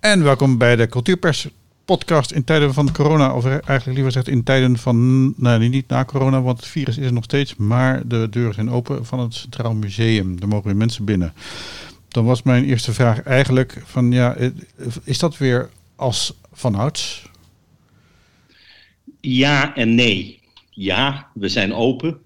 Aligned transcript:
En 0.00 0.22
welkom 0.22 0.58
bij 0.58 0.76
de 0.76 0.88
Cultuurpers 0.88 1.48
podcast 1.84 2.30
in 2.30 2.44
tijden 2.44 2.74
van 2.74 2.92
corona. 2.92 3.34
Of 3.34 3.44
eigenlijk 3.44 3.84
liever 3.84 4.04
gezegd 4.04 4.28
in 4.28 4.42
tijden 4.42 4.76
van, 4.76 5.26
nou 5.36 5.68
niet 5.68 5.88
na 5.88 6.04
corona, 6.04 6.42
want 6.42 6.56
het 6.56 6.66
virus 6.66 6.98
is 6.98 7.06
er 7.06 7.12
nog 7.12 7.24
steeds. 7.24 7.56
Maar 7.56 8.08
de 8.08 8.28
deuren 8.30 8.54
zijn 8.54 8.70
open 8.70 9.06
van 9.06 9.20
het 9.20 9.34
Centraal 9.34 9.74
Museum. 9.74 10.36
Er 10.40 10.48
mogen 10.48 10.66
weer 10.66 10.76
mensen 10.76 11.04
binnen. 11.04 11.32
Dan 12.08 12.24
was 12.24 12.42
mijn 12.42 12.64
eerste 12.64 12.92
vraag 12.92 13.22
eigenlijk 13.22 13.82
van, 13.84 14.12
ja, 14.12 14.36
is 15.04 15.18
dat 15.18 15.38
weer 15.38 15.70
als 15.96 16.34
vanouds? 16.52 17.32
Ja 19.24 19.74
en 19.74 19.94
nee. 19.94 20.40
Ja, 20.70 21.30
we 21.34 21.48
zijn 21.48 21.74
open. 21.74 22.18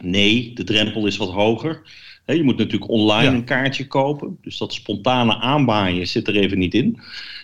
Nee, 0.00 0.52
de 0.54 0.64
drempel 0.64 1.06
is 1.06 1.16
wat 1.16 1.30
hoger. 1.32 1.82
Je 2.36 2.42
moet 2.42 2.56
natuurlijk 2.56 2.90
online 2.90 3.34
een 3.34 3.44
kaartje 3.44 3.86
kopen. 3.86 4.38
Dus 4.42 4.58
dat 4.58 4.74
spontane 4.74 5.36
aanbaaien 5.36 6.06
zit 6.06 6.28
er 6.28 6.36
even 6.36 6.58
niet 6.58 6.74
in. 6.74 7.00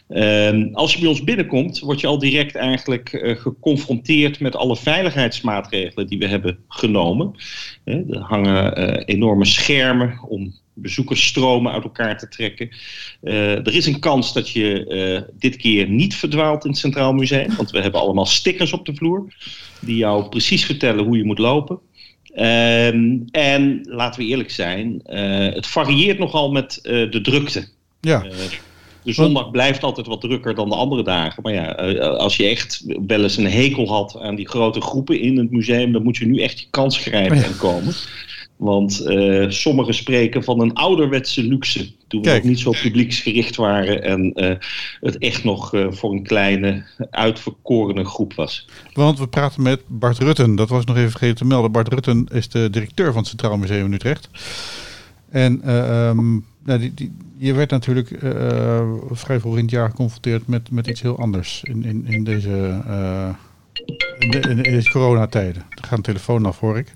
Ehm, 0.08 0.68
als 0.72 0.92
je 0.92 0.98
bij 1.00 1.08
ons 1.08 1.24
binnenkomt, 1.24 1.78
word 1.78 2.00
je 2.00 2.06
al 2.06 2.18
direct 2.18 2.54
eigenlijk 2.54 3.12
uh, 3.12 3.36
geconfronteerd 3.36 4.40
met 4.40 4.56
alle 4.56 4.76
veiligheidsmaatregelen 4.76 6.06
die 6.06 6.18
we 6.18 6.26
hebben 6.26 6.58
genomen. 6.68 7.34
er 7.84 8.18
hangen 8.18 8.80
uh, 8.80 9.02
enorme 9.04 9.44
schermen 9.44 10.18
om 10.28 10.54
bezoekersstromen 10.74 11.72
uit 11.72 11.84
elkaar 11.84 12.18
te 12.18 12.28
trekken. 12.28 12.68
Uh, 13.22 13.66
er 13.66 13.74
is 13.74 13.86
een 13.86 14.00
kans 14.00 14.32
dat 14.32 14.50
je 14.50 15.32
dit 15.38 15.56
keer 15.56 15.88
niet 15.88 16.14
verdwaalt 16.14 16.64
in 16.64 16.70
het 16.70 16.78
Centraal 16.78 17.12
Museum, 17.12 17.56
want 17.56 17.70
we 17.70 17.80
hebben 17.80 18.00
allemaal 18.00 18.26
stickers 18.26 18.72
op 18.72 18.86
de 18.86 18.94
vloer 18.94 19.32
die 19.80 19.96
jou 19.96 20.28
precies 20.28 20.64
vertellen 20.64 21.04
hoe 21.04 21.16
je 21.16 21.24
moet 21.24 21.38
lopen. 21.38 21.80
Ehm, 22.34 23.18
en 23.30 23.80
laten 23.84 24.20
we 24.20 24.26
eerlijk 24.26 24.50
zijn, 24.50 25.00
het 25.54 25.66
varieert 25.66 26.18
nogal 26.18 26.50
met 26.50 26.78
de 26.82 27.20
drukte. 27.22 27.68
Ja. 28.00 28.24
De 29.04 29.12
zondag 29.12 29.50
blijft 29.50 29.82
altijd 29.82 30.06
wat 30.06 30.20
drukker 30.20 30.54
dan 30.54 30.68
de 30.68 30.74
andere 30.74 31.02
dagen. 31.02 31.42
Maar 31.42 31.52
ja, 31.52 31.76
eh, 31.76 32.08
als 32.08 32.36
je 32.36 32.44
echt 32.44 32.84
wel 33.06 33.22
eens 33.22 33.36
een 33.36 33.50
hekel 33.50 33.88
had 33.88 34.18
aan 34.20 34.34
die 34.34 34.48
grote 34.48 34.80
groepen 34.80 35.20
in 35.20 35.38
het 35.38 35.50
museum, 35.50 35.92
dan 35.92 36.02
moet 36.02 36.16
je 36.16 36.26
nu 36.26 36.40
echt 36.40 36.60
je 36.60 36.66
kans 36.70 36.98
grijpen 36.98 37.44
en 37.44 37.56
komen. 37.56 37.94
Want 38.64 39.06
uh, 39.06 39.50
sommigen 39.50 39.94
spreken 39.94 40.44
van 40.44 40.60
een 40.60 40.74
ouderwetse 40.74 41.42
luxe. 41.42 41.90
Toen 42.08 42.22
we 42.22 42.30
nog 42.30 42.42
niet 42.42 42.58
zo 42.58 42.70
publieksgericht 42.82 43.56
waren 43.56 44.02
en 44.02 44.32
uh, 44.34 44.54
het 45.00 45.18
echt 45.18 45.44
nog 45.44 45.74
uh, 45.74 45.86
voor 45.90 46.12
een 46.12 46.22
kleine, 46.22 46.84
uitverkorene 47.10 48.04
groep 48.04 48.34
was. 48.34 48.68
Want 48.92 49.18
we 49.18 49.28
praten 49.28 49.62
met 49.62 49.80
Bart 49.86 50.18
Rutten, 50.18 50.54
dat 50.54 50.68
was 50.68 50.84
nog 50.84 50.96
even 50.96 51.10
vergeten 51.10 51.36
te 51.36 51.44
melden. 51.44 51.72
Bart 51.72 51.88
Rutten 51.88 52.26
is 52.32 52.48
de 52.48 52.70
directeur 52.70 53.06
van 53.06 53.16
het 53.16 53.26
Centraal 53.26 53.56
Museum 53.56 53.84
in 53.84 53.92
Utrecht. 53.92 54.28
En 55.30 55.74
um, 55.74 56.44
nou, 56.64 56.78
die, 56.78 56.94
die, 56.94 57.12
je 57.36 57.52
werd 57.52 57.70
natuurlijk 57.70 58.08
vrij 59.10 59.40
vroeg 59.40 59.56
in 59.56 59.62
het 59.62 59.70
jaar 59.70 59.90
geconfronteerd 59.90 60.46
met, 60.46 60.70
met 60.70 60.86
iets 60.86 61.02
heel 61.02 61.18
anders 61.18 61.60
in, 61.62 61.84
in, 61.84 62.06
in 62.06 62.24
deze, 62.24 62.82
in, 64.18 64.30
de, 64.30 64.40
in, 64.40 64.62
deze 64.62 64.90
coronatijden. 64.90 65.62
Er 65.68 65.84
gaat 65.84 65.98
een 65.98 66.02
telefoon 66.02 66.46
af, 66.46 66.58
hoor 66.60 66.78
ik. 66.78 66.94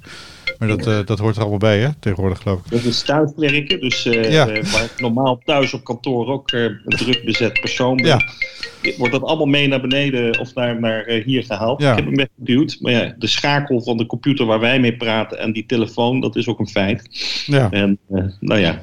Maar 0.58 0.68
dat, 0.68 0.86
uh, 0.86 0.98
dat 1.04 1.18
hoort 1.18 1.34
er 1.34 1.40
allemaal 1.40 1.58
bij, 1.58 1.78
hè, 1.78 1.88
tegenwoordig 2.00 2.38
geloof 2.42 2.58
ik. 2.58 2.70
Dat 2.70 2.84
is 2.84 3.02
thuiswerken, 3.02 3.80
dus 3.80 4.06
uh, 4.06 4.32
ja. 4.32 4.46
waar 4.46 4.84
ik 4.84 4.94
normaal 4.98 5.40
thuis 5.44 5.74
op 5.74 5.84
kantoor 5.84 6.26
ook 6.26 6.52
een 6.52 6.80
druk 6.84 7.24
bezet 7.24 7.60
persoon. 7.60 7.98
Ja. 7.98 8.20
Wordt 8.96 9.12
dat 9.12 9.22
allemaal 9.22 9.46
mee 9.46 9.68
naar 9.68 9.80
beneden 9.80 10.38
of 10.38 10.54
naar, 10.54 10.80
naar 10.80 11.04
hier 11.24 11.44
gehaald? 11.44 11.80
Ja. 11.80 11.90
Ik 11.90 11.96
heb 11.96 12.06
hem 12.06 12.16
weggeduwd. 12.16 12.76
Maar 12.80 12.92
ja, 12.92 13.14
de 13.18 13.26
schakel 13.26 13.82
van 13.82 13.96
de 13.96 14.06
computer 14.06 14.46
waar 14.46 14.60
wij 14.60 14.80
mee 14.80 14.96
praten 14.96 15.38
en 15.38 15.52
die 15.52 15.66
telefoon, 15.66 16.20
dat 16.20 16.36
is 16.36 16.48
ook 16.48 16.58
een 16.58 16.68
feit. 16.68 17.08
Ja. 17.46 17.70
En 17.70 17.98
nou 18.40 18.60
ja. 18.60 18.78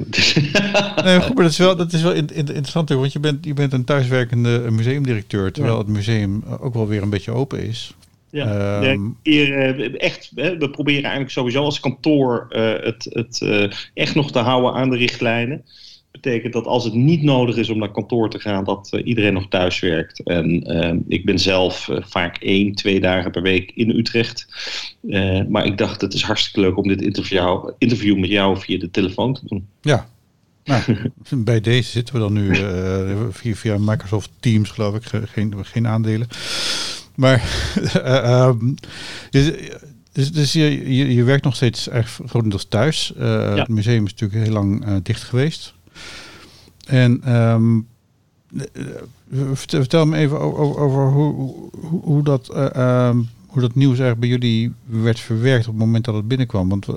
nee, 1.03 1.21
goed, 1.21 1.35
maar 1.35 1.43
dat 1.43 1.51
is 1.51 1.57
wel, 1.57 1.75
dat 1.75 1.93
is 1.93 2.01
wel 2.01 2.13
interessant, 2.13 2.89
want 2.89 3.13
je 3.13 3.19
bent, 3.19 3.45
je 3.45 3.53
bent 3.53 3.73
een 3.73 3.83
thuiswerkende 3.83 4.71
museumdirecteur, 4.71 5.51
terwijl 5.51 5.77
het 5.77 5.87
museum 5.87 6.43
ook 6.59 6.73
wel 6.73 6.87
weer 6.87 7.01
een 7.01 7.09
beetje 7.09 7.31
open 7.31 7.67
is. 7.67 7.93
Ja, 8.35 8.81
um, 8.91 9.17
hier, 9.23 9.95
echt, 9.97 10.31
we 10.33 10.69
proberen 10.71 11.03
eigenlijk 11.03 11.31
sowieso 11.31 11.63
als 11.63 11.79
kantoor 11.79 12.47
uh, 12.49 12.73
het, 12.79 13.07
het 13.09 13.39
uh, 13.43 13.71
echt 13.93 14.15
nog 14.15 14.31
te 14.31 14.39
houden 14.39 14.73
aan 14.73 14.89
de 14.89 14.97
richtlijnen. 14.97 15.65
Betekent 16.11 16.53
dat 16.53 16.65
als 16.65 16.83
het 16.83 16.93
niet 16.93 17.23
nodig 17.23 17.55
is 17.55 17.69
om 17.69 17.77
naar 17.77 17.91
kantoor 17.91 18.29
te 18.29 18.39
gaan, 18.39 18.63
dat 18.63 18.89
uh, 18.91 19.05
iedereen 19.05 19.33
nog 19.33 19.47
thuis 19.47 19.79
werkt. 19.79 20.23
En 20.23 20.63
ik 21.07 21.25
ben 21.25 21.39
zelf 21.39 21.89
vaak 21.91 22.37
één, 22.37 22.75
twee 22.75 22.99
dagen 22.99 23.31
per 23.31 23.41
week 23.41 23.71
in 23.75 23.89
Utrecht. 23.89 24.47
maar 25.49 25.65
ik 25.65 25.77
dacht, 25.77 26.01
het 26.01 26.13
is 26.13 26.23
hartstikke 26.23 26.59
leuk 26.59 26.77
om 26.77 26.87
dit 26.87 27.01
interview, 27.01 27.69
interview 27.77 28.17
met 28.17 28.29
jou 28.29 28.59
via 28.59 28.79
de 28.79 28.91
telefoon 28.91 29.33
te 29.33 29.41
doen. 29.45 29.67
Ja, 29.81 30.07
nou, 30.63 30.81
bij 31.51 31.61
deze 31.61 31.89
zitten 31.89 32.13
we 32.13 32.19
dan 32.19 32.33
nu 32.33 32.55
via, 33.31 33.55
via 33.55 33.77
Microsoft 33.77 34.29
Teams, 34.39 34.69
geloof 34.69 34.95
ik, 34.95 35.03
geen, 35.25 35.53
geen 35.65 35.87
aandelen. 35.87 36.27
Maar 37.15 37.43
uh, 37.95 38.45
um, 38.47 38.75
dus, 39.29 39.51
dus, 40.11 40.31
dus 40.31 40.53
je, 40.53 40.95
je, 40.95 41.13
je, 41.13 41.23
werkt 41.23 41.43
nog 41.43 41.55
steeds 41.55 41.89
erg 41.89 42.19
grotendeels 42.25 42.65
thuis. 42.65 43.13
Uh, 43.17 43.23
ja. 43.23 43.55
Het 43.55 43.67
museum 43.67 44.05
is 44.05 44.11
natuurlijk 44.11 44.43
heel 44.43 44.53
lang 44.53 44.87
uh, 44.87 44.95
dicht 45.03 45.23
geweest. 45.23 45.73
En 46.85 47.35
um, 47.35 47.87
vertel, 49.31 49.79
vertel, 49.79 50.05
me 50.05 50.17
even 50.17 50.39
over, 50.39 50.81
over 50.81 51.11
hoe, 51.11 51.33
hoe, 51.33 52.01
hoe, 52.01 52.23
dat, 52.23 52.55
um, 52.77 53.29
hoe 53.47 53.61
dat 53.61 53.75
nieuws 53.75 53.99
eigenlijk 53.99 54.19
bij 54.19 54.29
jullie 54.29 54.73
werd 54.85 55.19
verwerkt 55.19 55.67
op 55.67 55.73
het 55.73 55.83
moment 55.83 56.05
dat 56.05 56.15
het 56.15 56.27
binnenkwam. 56.27 56.69
Want 56.69 56.87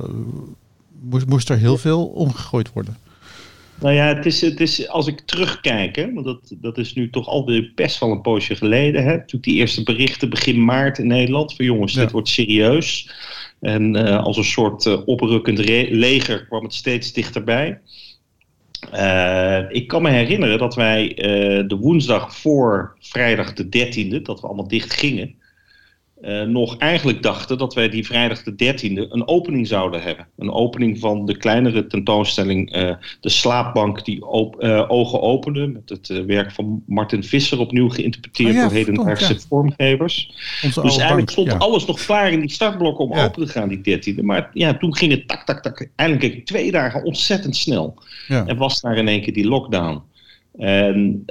moest, 1.00 1.26
moest 1.26 1.48
er 1.50 1.56
heel 1.56 1.78
veel 1.78 2.06
omgegooid 2.06 2.72
worden? 2.72 2.96
Nou 3.80 3.94
ja, 3.94 4.06
het 4.06 4.26
is, 4.26 4.40
het 4.40 4.60
is 4.60 4.88
als 4.88 5.06
ik 5.06 5.20
terugkijk, 5.20 5.96
hè, 5.96 6.12
want 6.12 6.26
dat, 6.26 6.54
dat 6.60 6.78
is 6.78 6.94
nu 6.94 7.10
toch 7.10 7.26
alweer 7.26 7.72
best 7.74 8.00
wel 8.00 8.10
een 8.10 8.20
poosje 8.20 8.56
geleden. 8.56 9.04
Hè, 9.04 9.26
toen 9.26 9.40
die 9.40 9.54
eerste 9.54 9.82
berichten 9.82 10.30
begin 10.30 10.64
maart 10.64 10.98
in 10.98 11.06
Nederland 11.06 11.54
van 11.54 11.64
jongens, 11.64 11.92
ja. 11.92 12.00
dit 12.00 12.10
wordt 12.10 12.28
serieus. 12.28 13.10
En 13.60 13.96
uh, 13.96 14.24
als 14.24 14.36
een 14.36 14.44
soort 14.44 14.84
uh, 14.84 14.98
oprukkend 15.06 15.58
leger 15.90 16.46
kwam 16.46 16.62
het 16.62 16.74
steeds 16.74 17.12
dichterbij. 17.12 17.80
Uh, 18.94 19.60
ik 19.68 19.86
kan 19.86 20.02
me 20.02 20.10
herinneren 20.10 20.58
dat 20.58 20.74
wij 20.74 21.14
de 21.66 21.76
woensdag 21.80 22.36
voor 22.36 22.96
vrijdag 23.00 23.52
de 23.52 23.64
13e, 23.64 24.22
dat 24.22 24.40
we 24.40 24.46
allemaal 24.46 24.68
dicht 24.68 24.92
gingen, 24.92 25.34
uh, 26.22 26.42
nog 26.42 26.76
eigenlijk 26.76 27.22
dachten 27.22 27.58
dat 27.58 27.74
wij 27.74 27.88
die 27.88 28.06
vrijdag 28.06 28.42
de 28.42 28.74
13e 28.74 29.10
een 29.10 29.28
opening 29.28 29.66
zouden 29.66 30.02
hebben. 30.02 30.26
Een 30.36 30.52
opening 30.52 30.98
van 30.98 31.26
de 31.26 31.36
kleinere 31.36 31.86
tentoonstelling 31.86 32.76
uh, 32.76 32.94
De 33.20 33.28
Slaapbank 33.28 34.04
die 34.04 34.26
op, 34.26 34.64
uh, 34.64 34.84
ogen 34.88 35.20
opende. 35.20 35.66
Met 35.66 35.88
het 35.88 36.24
werk 36.26 36.52
van 36.52 36.82
Martin 36.86 37.24
Visser 37.24 37.58
opnieuw 37.58 37.88
geïnterpreteerd 37.88 38.48
oh 38.48 38.54
ja, 38.54 38.62
door 38.62 38.72
hedendaagse 38.72 39.32
ja. 39.32 39.38
vormgevers. 39.48 40.32
Onze 40.64 40.80
dus 40.80 40.96
eigenlijk 40.96 41.16
bank, 41.16 41.30
stond 41.30 41.50
ja. 41.50 41.56
alles 41.56 41.86
nog 41.86 42.04
klaar 42.04 42.32
in 42.32 42.40
die 42.40 42.50
startblokken 42.50 43.04
om 43.04 43.18
open 43.18 43.46
te 43.46 43.52
gaan 43.52 43.68
die 43.68 44.14
13e. 44.14 44.22
Maar 44.22 44.50
ja, 44.52 44.76
toen 44.76 44.96
ging 44.96 45.12
het 45.12 45.28
tak, 45.28 45.44
tak, 45.44 45.62
tak. 45.62 45.88
Eindelijk 45.96 46.46
twee 46.46 46.70
dagen 46.70 47.04
ontzettend 47.04 47.56
snel. 47.56 47.94
En 48.28 48.56
was 48.56 48.80
daar 48.80 48.96
in 48.96 49.08
één 49.08 49.22
keer 49.22 49.34
die 49.34 49.48
lockdown. 49.48 50.02
En 50.56 51.22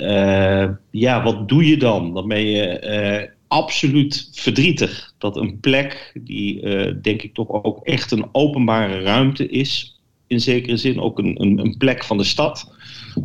ja, 0.91 1.23
wat 1.23 1.49
doe 1.49 1.67
je 1.67 1.77
dan? 1.77 2.13
Dan 2.13 2.27
ben 2.27 2.45
je 2.45 3.35
absoluut 3.47 4.29
verdrietig 4.31 5.13
dat 5.17 5.37
een 5.37 5.59
plek 5.59 6.19
die 6.23 6.61
uh, 6.61 6.93
denk 7.01 7.21
ik 7.21 7.33
toch 7.33 7.63
ook 7.63 7.85
echt 7.85 8.11
een 8.11 8.29
openbare 8.31 9.01
ruimte 9.01 9.47
is, 9.47 9.97
in 10.27 10.39
zekere 10.39 10.77
zin 10.77 10.99
ook 10.99 11.19
een, 11.19 11.41
een, 11.41 11.57
een, 11.57 11.77
plek 11.77 12.03
van 12.03 12.17
de 12.17 12.23
stad, 12.23 12.71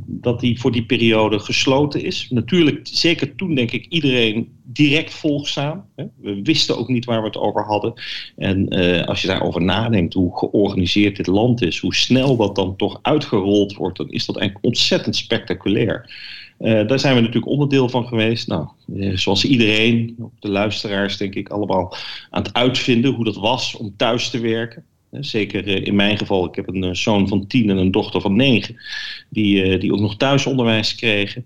dat 0.07 0.41
die 0.41 0.61
voor 0.61 0.73
die 0.73 0.85
periode 0.85 1.39
gesloten 1.39 2.05
is. 2.05 2.27
Natuurlijk, 2.31 2.81
zeker 2.83 3.35
toen 3.35 3.55
denk 3.55 3.71
ik 3.71 3.87
iedereen 3.89 4.49
direct 4.65 5.15
volgzaam. 5.15 5.85
Hè. 5.97 6.05
We 6.21 6.43
wisten 6.43 6.79
ook 6.79 6.89
niet 6.89 7.05
waar 7.05 7.21
we 7.21 7.27
het 7.27 7.37
over 7.37 7.65
hadden. 7.65 7.93
En 8.37 8.79
uh, 8.79 9.05
als 9.05 9.21
je 9.21 9.27
daarover 9.27 9.63
nadenkt 9.63 10.15
hoe 10.15 10.39
georganiseerd 10.39 11.17
dit 11.17 11.27
land 11.27 11.63
is, 11.63 11.79
hoe 11.79 11.95
snel 11.95 12.37
dat 12.37 12.57
dan 12.57 12.77
toch 12.77 12.99
uitgerold 13.03 13.75
wordt, 13.75 13.97
dan 13.97 14.11
is 14.11 14.27
dat 14.27 14.37
eigenlijk 14.37 14.67
ontzettend 14.67 15.17
spectaculair. 15.17 16.11
Uh, 16.63 16.87
daar 16.87 16.99
zijn 16.99 17.15
we 17.15 17.21
natuurlijk 17.21 17.53
onderdeel 17.53 17.89
van 17.89 18.07
geweest. 18.07 18.49
Nou, 18.49 18.67
uh, 18.95 19.17
zoals 19.17 19.45
iedereen, 19.45 20.17
de 20.39 20.49
luisteraars 20.49 21.17
denk 21.17 21.35
ik, 21.35 21.49
allemaal 21.49 21.97
aan 22.31 22.43
het 22.43 22.55
uitvinden 22.55 23.13
hoe 23.13 23.25
dat 23.25 23.37
was 23.37 23.77
om 23.77 23.95
thuis 23.97 24.31
te 24.31 24.41
werken. 24.41 24.85
Uh, 25.11 25.23
zeker 25.23 25.87
in 25.87 25.95
mijn 25.95 26.19
geval, 26.19 26.45
ik 26.45 26.55
heb 26.55 26.69
een 26.69 26.97
zoon 26.97 27.29
van 27.29 27.47
tien 27.47 27.71
en 27.71 27.77
een 27.77 27.91
dochter 27.91 28.21
van 28.21 28.37
negen, 28.37 28.77
die, 29.29 29.79
die 29.79 29.93
ook 29.93 30.01
nog 30.01 30.17
thuisonderwijs 30.17 30.95
kregen. 30.95 31.45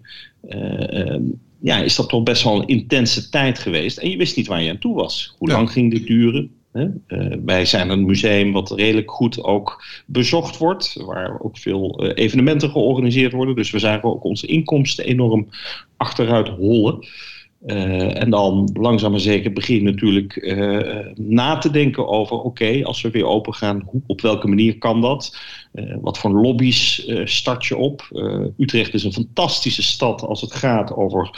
Ehm, 0.49 1.23
ja, 1.61 1.79
is 1.79 1.97
dat 1.97 2.09
toch 2.09 2.23
best 2.23 2.43
wel 2.43 2.61
een 2.61 2.69
intense 2.69 3.29
tijd 3.29 3.59
geweest. 3.59 3.99
En 3.99 4.11
je 4.11 4.17
wist 4.17 4.37
niet 4.37 4.47
waar 4.47 4.63
je 4.63 4.71
aan 4.71 4.79
toe 4.79 4.95
was. 4.95 5.35
Hoe 5.39 5.49
lang 5.49 5.71
ging 5.71 5.91
dit 5.91 6.07
duren? 6.07 6.51
Uh, 6.77 7.37
wij 7.45 7.65
zijn 7.65 7.91
een 7.91 8.07
museum 8.07 8.53
wat 8.53 8.71
redelijk 8.71 9.11
goed 9.11 9.43
ook 9.43 9.85
bezocht 10.07 10.59
wordt, 10.59 11.03
waar 11.07 11.41
ook 11.41 11.59
veel 11.59 12.05
uh, 12.05 12.11
evenementen 12.15 12.71
georganiseerd 12.71 13.33
worden. 13.33 13.55
Dus 13.57 13.71
we 13.71 13.79
zagen 13.79 14.05
ook 14.09 14.25
onze 14.25 14.47
inkomsten 14.47 15.05
enorm 15.05 15.49
achteruit 15.97 16.49
hollen. 16.49 17.07
Uh, 17.67 18.23
en 18.23 18.31
dan 18.31 18.71
langzaam 18.73 19.11
maar 19.11 19.21
zeker 19.21 19.53
begin 19.53 19.85
natuurlijk 19.85 20.55
na 21.15 21.59
te 21.59 21.71
denken 21.71 22.09
over: 22.09 22.37
oké, 22.37 22.81
als 22.85 23.03
we 23.03 23.11
weer 23.11 23.27
open 23.27 23.55
gaan, 23.55 23.83
hoe, 23.87 24.01
op 24.07 24.21
welke 24.21 24.49
manier 24.49 24.79
kan 24.79 25.01
dat? 25.01 25.39
Uh, 25.77 25.95
wat 26.01 26.19
voor 26.19 26.31
lobby's 26.31 27.09
start 27.25 27.67
je 27.67 27.77
op? 27.77 28.09
Utrecht 28.59 28.95
is 28.95 29.05
een 29.05 29.13
fantastische 29.13 29.83
stad 29.83 30.23
als 30.23 30.41
het 30.41 30.53
gaat 30.53 30.95
over 30.95 31.31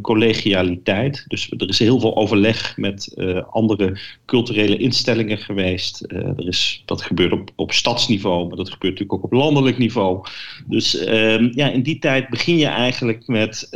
collegialiteit. 0.00 1.24
Dus 1.28 1.50
er 1.56 1.68
is 1.68 1.78
heel 1.78 2.00
veel 2.00 2.16
overleg 2.16 2.76
met 2.76 3.14
andere 3.50 3.98
culturele 4.26 4.76
instellingen 4.76 5.38
geweest. 5.38 6.04
er 6.08 6.46
is, 6.46 6.82
dat 6.84 7.02
gebeurt 7.02 7.32
op, 7.32 7.50
op 7.54 7.72
stadsniveau, 7.72 8.46
maar 8.48 8.56
dat 8.56 8.70
gebeurt 8.70 8.92
natuurlijk 8.92 9.12
ook 9.12 9.32
op 9.32 9.38
landelijk 9.38 9.78
niveau. 9.78 10.26
Dus 10.66 10.96
ehm, 10.96 11.50
ja, 11.54 11.70
in 11.70 11.82
die 11.82 11.98
tijd 11.98 12.28
begin 12.28 12.56
je 12.56 12.66
eigenlijk 12.66 13.26
met 13.26 13.68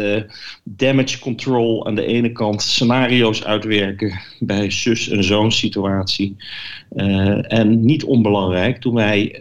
damage 0.62 1.18
control 1.18 1.86
aan 1.86 1.94
de 1.94 2.06
ene 2.06 2.32
kant 2.32 2.62
scenario's 2.62 3.44
uitwerken 3.44 4.20
bij 4.38 4.70
zus- 4.70 5.08
en 5.08 5.24
zoon 5.24 5.52
situatie. 5.52 6.36
En 7.42 7.84
niet 7.84 8.04
onbelangrijk, 8.04 8.80
toen 8.80 8.94
wij 8.94 9.36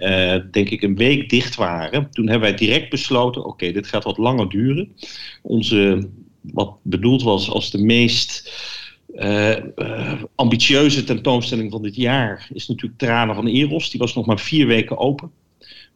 denk 0.57 0.69
ik 0.69 0.81
een 0.81 0.95
week 0.95 1.30
dicht 1.30 1.56
waren, 1.56 2.09
toen 2.12 2.27
hebben 2.30 2.50
wij 2.50 2.57
direct 2.57 2.89
besloten, 2.89 3.45
oké, 3.45 3.71
dit 3.71 3.88
gaat 3.88 4.04
wat 4.04 4.18
langer 4.18 4.50
duren. 4.50 4.95
Onze, 5.42 6.09
wat 6.42 6.75
bedoeld 6.81 7.24
was 7.24 7.50
als 7.50 7.71
de 7.71 7.77
meest 7.77 8.51
uh, 9.15 9.56
ambitieuze 10.36 11.04
tentoonstelling 11.04 11.71
van 11.71 11.81
dit 11.81 11.95
jaar, 11.95 12.50
is 12.54 12.68
natuurlijk 12.68 13.00
Tranen 13.00 13.36
van 13.36 13.48
Eros. 13.48 13.89
Die 13.89 14.00
was 14.00 14.15
nog 14.15 14.25
maar 14.25 14.39
vier 14.39 14.68
weken 14.68 14.98
open. 14.98 15.31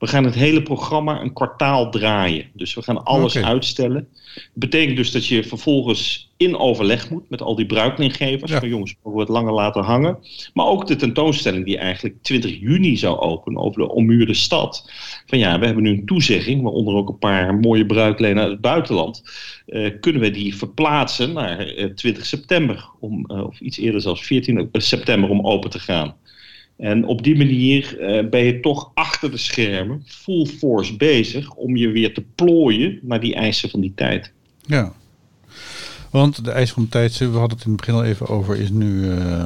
We 0.01 0.07
gaan 0.07 0.23
het 0.23 0.35
hele 0.35 0.61
programma 0.61 1.21
een 1.21 1.33
kwartaal 1.33 1.91
draaien. 1.91 2.45
Dus 2.53 2.73
we 2.73 2.81
gaan 2.81 3.03
alles 3.03 3.37
uitstellen. 3.37 4.07
Dat 4.33 4.43
betekent 4.53 4.97
dus 4.97 5.11
dat 5.11 5.27
je 5.27 5.43
vervolgens 5.43 6.31
in 6.37 6.57
overleg 6.57 7.09
moet 7.09 7.29
met 7.29 7.41
al 7.41 7.55
die 7.55 7.65
bruiklinggevers. 7.65 8.51
Ja. 8.51 8.59
Van 8.59 8.69
jongens, 8.69 8.95
we 9.03 9.19
het 9.19 9.29
langer 9.29 9.53
laten 9.53 9.83
hangen. 9.83 10.17
Maar 10.53 10.65
ook 10.65 10.87
de 10.87 10.95
tentoonstelling 10.95 11.65
die 11.65 11.77
eigenlijk 11.77 12.15
20 12.21 12.59
juni 12.59 12.97
zou 12.97 13.19
openen 13.19 13.61
over 13.61 13.81
de 13.81 13.89
ommuurde 13.89 14.33
stad. 14.33 14.91
Van 15.25 15.39
ja, 15.39 15.59
we 15.59 15.65
hebben 15.65 15.83
nu 15.83 15.89
een 15.89 16.05
toezegging, 16.05 16.61
waaronder 16.61 16.93
ook 16.93 17.09
een 17.09 17.17
paar 17.17 17.55
mooie 17.55 17.85
bruiklenen 17.85 18.43
uit 18.43 18.51
het 18.51 18.61
buitenland. 18.61 19.23
Uh, 19.67 19.99
kunnen 19.99 20.21
we 20.21 20.31
die 20.31 20.55
verplaatsen 20.55 21.33
naar 21.33 21.73
uh, 21.73 21.85
20 21.85 22.25
september, 22.25 22.89
om, 22.99 23.25
uh, 23.27 23.43
of 23.43 23.59
iets 23.59 23.77
eerder 23.77 24.01
zelfs 24.01 24.25
14 24.25 24.69
september 24.71 25.29
om 25.29 25.45
open 25.45 25.69
te 25.69 25.79
gaan. 25.79 26.15
En 26.81 27.05
op 27.05 27.23
die 27.23 27.37
manier 27.37 27.97
uh, 27.99 28.29
ben 28.29 28.43
je 28.43 28.59
toch 28.59 28.91
achter 28.93 29.31
de 29.31 29.37
schermen 29.37 30.03
full 30.05 30.45
force 30.45 30.97
bezig 30.97 31.53
om 31.53 31.75
je 31.75 31.89
weer 31.89 32.13
te 32.13 32.23
plooien 32.35 32.99
naar 33.01 33.19
die 33.19 33.35
eisen 33.35 33.69
van 33.69 33.81
die 33.81 33.93
tijd. 33.95 34.31
Ja, 34.61 34.93
want 36.09 36.45
de 36.45 36.51
eisen 36.51 36.73
van 36.73 36.83
de 36.83 36.89
tijd, 36.89 37.17
we 37.17 37.25
hadden 37.25 37.57
het 37.57 37.65
in 37.65 37.71
het 37.71 37.79
begin 37.79 37.93
al 37.93 38.03
even 38.03 38.27
over, 38.27 38.57
is 38.57 38.69
nu, 38.69 39.03
uh, 39.03 39.45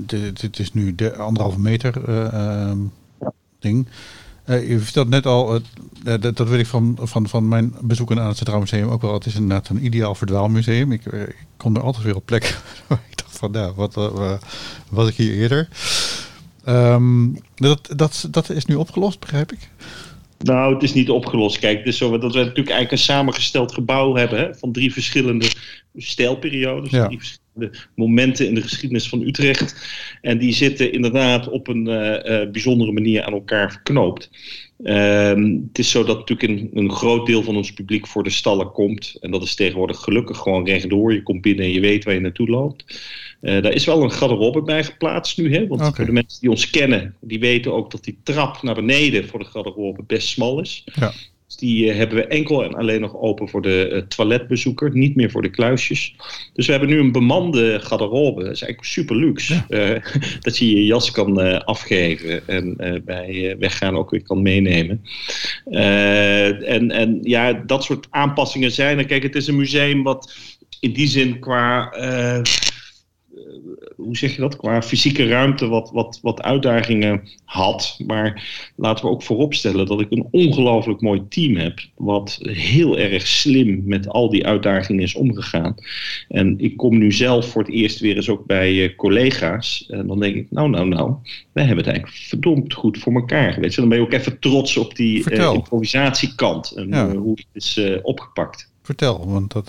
dit, 0.00 0.58
is 0.58 0.72
nu 0.72 0.94
de 0.94 1.16
anderhalve 1.16 1.60
meter 1.60 2.08
uh, 2.08 2.72
ja. 3.20 3.32
ding. 3.58 3.86
Uh, 4.46 4.68
je 4.68 4.78
vertelt 4.78 5.08
net 5.08 5.26
al, 5.26 5.60
dat, 6.02 6.36
dat 6.36 6.48
weet 6.48 6.60
ik 6.60 6.66
van, 6.66 6.98
van, 7.00 7.28
van 7.28 7.48
mijn 7.48 7.74
bezoeken 7.80 8.20
aan 8.20 8.28
het 8.28 8.36
Centraal 8.36 8.60
Museum 8.60 8.88
ook 8.88 9.02
wel. 9.02 9.14
Het 9.14 9.26
is 9.26 9.34
inderdaad 9.34 9.68
een 9.68 9.84
ideaal 9.84 10.14
verdwaalmuseum. 10.14 10.92
Ik, 10.92 11.04
ik 11.04 11.46
kom 11.56 11.76
er 11.76 11.82
altijd 11.82 12.04
weer 12.04 12.16
op 12.16 12.26
plekken. 12.26 12.54
ik 13.10 13.16
dacht 13.16 13.38
van, 13.38 13.50
nou, 13.50 13.74
wat 13.74 13.94
was 14.88 15.08
ik 15.08 15.14
hier 15.14 15.32
eerder? 15.34 15.68
Um, 16.68 17.38
dat, 17.54 17.92
dat, 17.96 18.28
dat 18.30 18.50
is 18.50 18.64
nu 18.64 18.74
opgelost, 18.74 19.20
begrijp 19.20 19.52
ik? 19.52 19.68
Nou, 20.38 20.74
het 20.74 20.82
is 20.82 20.94
niet 20.94 21.10
opgelost. 21.10 21.58
Kijk, 21.58 21.84
is 21.84 21.96
zo 21.96 22.10
dat 22.10 22.20
we 22.20 22.38
natuurlijk 22.38 22.56
eigenlijk 22.56 22.92
een 22.92 22.98
samengesteld 22.98 23.72
gebouw 23.72 24.14
hebben 24.14 24.38
hè, 24.38 24.54
van 24.54 24.72
drie 24.72 24.92
verschillende 24.92 25.50
stijlperiodes. 25.96 26.90
Ja. 26.90 27.06
Drie 27.06 27.18
verschillende 27.18 27.78
momenten 27.94 28.48
in 28.48 28.54
de 28.54 28.62
geschiedenis 28.62 29.08
van 29.08 29.22
Utrecht. 29.22 29.88
En 30.20 30.38
die 30.38 30.52
zitten 30.52 30.92
inderdaad 30.92 31.48
op 31.48 31.68
een 31.68 31.88
uh, 31.88 32.40
uh, 32.40 32.50
bijzondere 32.50 32.92
manier 32.92 33.24
aan 33.24 33.32
elkaar 33.32 33.72
verknoopt. 33.72 34.30
Um, 34.84 35.66
het 35.68 35.78
is 35.78 35.90
zo 35.90 36.04
dat 36.04 36.18
natuurlijk 36.18 36.48
een, 36.60 36.70
een, 36.74 36.90
groot 36.90 37.26
deel 37.26 37.42
van 37.42 37.56
ons 37.56 37.72
publiek 37.72 38.06
voor 38.06 38.22
de 38.22 38.30
stallen 38.30 38.72
komt. 38.72 39.16
En 39.20 39.30
dat 39.30 39.42
is 39.42 39.54
tegenwoordig 39.54 39.98
gelukkig 39.98 40.38
gewoon 40.38 40.66
rechtdoor. 40.66 41.12
Je 41.12 41.22
komt 41.22 41.40
binnen 41.40 41.64
en 41.64 41.72
je 41.72 41.80
weet 41.80 42.04
waar 42.04 42.14
je 42.14 42.20
naartoe 42.20 42.48
loopt. 42.48 42.84
Uh, 43.40 43.62
daar 43.62 43.72
is 43.72 43.84
wel 43.84 44.02
een 44.02 44.12
garderobe 44.12 44.62
bij 44.62 44.84
geplaatst 44.84 45.38
nu. 45.38 45.54
Hè? 45.54 45.66
Want 45.66 45.80
okay. 45.80 45.92
voor 45.92 46.04
de 46.04 46.12
mensen 46.12 46.40
die 46.40 46.50
ons 46.50 46.70
kennen, 46.70 47.14
die 47.20 47.38
weten 47.38 47.72
ook 47.72 47.90
dat 47.90 48.04
die 48.04 48.18
trap 48.22 48.62
naar 48.62 48.74
beneden 48.74 49.28
voor 49.28 49.38
de 49.38 49.44
garderobe 49.44 50.02
best 50.06 50.28
smal 50.28 50.60
is. 50.60 50.84
Ja. 50.94 51.12
Die 51.56 51.86
uh, 51.86 51.96
hebben 51.96 52.16
we 52.16 52.26
enkel 52.26 52.64
en 52.64 52.74
alleen 52.74 53.00
nog 53.00 53.16
open 53.16 53.48
voor 53.48 53.62
de 53.62 53.90
uh, 53.92 53.98
toiletbezoeker, 53.98 54.90
niet 54.92 55.16
meer 55.16 55.30
voor 55.30 55.42
de 55.42 55.50
kluisjes. 55.50 56.14
Dus 56.52 56.66
we 56.66 56.72
hebben 56.72 56.90
nu 56.90 56.98
een 56.98 57.12
bemande 57.12 57.80
garderobe. 57.80 58.42
Dat 58.42 58.52
is 58.52 58.62
eigenlijk 58.62 58.92
super 58.92 59.16
luxe. 59.16 59.64
Ja. 59.68 60.02
dat 60.40 60.58
je 60.58 60.70
je 60.70 60.84
jas 60.84 61.10
kan 61.10 61.64
afgeven 61.64 62.48
en 62.48 62.76
bij 63.04 63.56
weggaan 63.58 63.96
ook 63.96 64.10
weer 64.10 64.22
kan 64.22 64.42
meenemen. 64.42 65.02
en, 65.64 66.90
en 66.90 67.18
ja, 67.22 67.52
dat 67.52 67.84
soort 67.84 68.06
aanpassingen 68.10 68.70
zijn 68.70 68.98
er. 68.98 69.06
Kijk, 69.06 69.22
het 69.22 69.34
is 69.34 69.46
een 69.46 69.56
museum 69.56 70.02
wat 70.02 70.34
in 70.80 70.92
die 70.92 71.08
zin 71.08 71.38
qua 71.38 71.92
hoe 73.96 74.16
zeg 74.16 74.34
je 74.34 74.40
dat, 74.40 74.56
qua 74.56 74.82
fysieke 74.82 75.28
ruimte 75.28 75.66
wat, 75.66 75.90
wat, 75.92 76.18
wat 76.22 76.42
uitdagingen 76.42 77.22
had. 77.44 77.98
Maar 78.06 78.48
laten 78.76 79.04
we 79.04 79.10
ook 79.10 79.22
vooropstellen 79.22 79.86
dat 79.86 80.00
ik 80.00 80.10
een 80.10 80.28
ongelooflijk 80.30 81.00
mooi 81.00 81.22
team 81.28 81.56
heb, 81.56 81.80
wat 81.94 82.38
heel 82.42 82.98
erg 82.98 83.26
slim 83.26 83.82
met 83.84 84.08
al 84.08 84.30
die 84.30 84.46
uitdagingen 84.46 85.02
is 85.02 85.14
omgegaan. 85.14 85.74
En 86.28 86.58
ik 86.58 86.76
kom 86.76 86.98
nu 86.98 87.12
zelf 87.12 87.50
voor 87.50 87.62
het 87.62 87.70
eerst 87.70 88.00
weer 88.00 88.16
eens 88.16 88.28
ook 88.28 88.46
bij 88.46 88.72
uh, 88.72 88.96
collega's. 88.96 89.86
En 89.88 90.06
dan 90.06 90.20
denk 90.20 90.34
ik, 90.36 90.46
nou, 90.50 90.68
nou, 90.68 90.88
nou, 90.88 91.14
wij 91.52 91.64
hebben 91.64 91.84
het 91.84 91.94
eigenlijk 91.94 92.22
verdomd 92.24 92.74
goed 92.74 92.98
voor 92.98 93.12
elkaar. 93.12 93.60
Weet 93.60 93.74
je? 93.74 93.80
Dan 93.80 93.88
ben 93.88 93.98
je 93.98 94.04
ook 94.04 94.12
even 94.12 94.38
trots 94.38 94.76
op 94.76 94.96
die 94.96 95.30
uh, 95.30 95.52
improvisatiekant 95.52 96.70
en 96.70 96.88
ja. 96.88 97.14
hoe 97.14 97.36
het 97.36 97.46
is 97.52 97.80
opgepakt. 98.02 98.70
Vertel, 98.82 99.28
want 99.28 99.52
dat, 99.52 99.68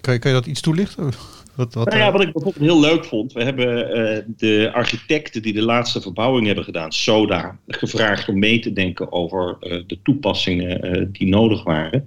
kan, 0.00 0.12
je, 0.12 0.18
kan 0.18 0.30
je 0.30 0.32
dat 0.32 0.46
iets 0.46 0.60
toelichten? 0.60 1.12
Wat, 1.56 1.74
wat, 1.74 1.86
nou 1.86 1.98
ja, 1.98 2.12
wat 2.12 2.20
ik 2.20 2.32
bijvoorbeeld 2.32 2.64
heel 2.64 2.80
leuk 2.80 3.04
vond. 3.04 3.32
We 3.32 3.42
hebben 3.42 3.98
uh, 3.98 4.18
de 4.36 4.70
architecten 4.72 5.42
die 5.42 5.52
de 5.52 5.62
laatste 5.62 6.00
verbouwing 6.00 6.46
hebben 6.46 6.64
gedaan, 6.64 6.92
SODA, 6.92 7.58
gevraagd 7.66 8.28
om 8.28 8.38
mee 8.38 8.58
te 8.58 8.72
denken 8.72 9.12
over 9.12 9.56
uh, 9.60 9.82
de 9.86 9.98
toepassingen 10.02 10.96
uh, 10.96 11.06
die 11.12 11.28
nodig 11.28 11.64
waren. 11.64 12.06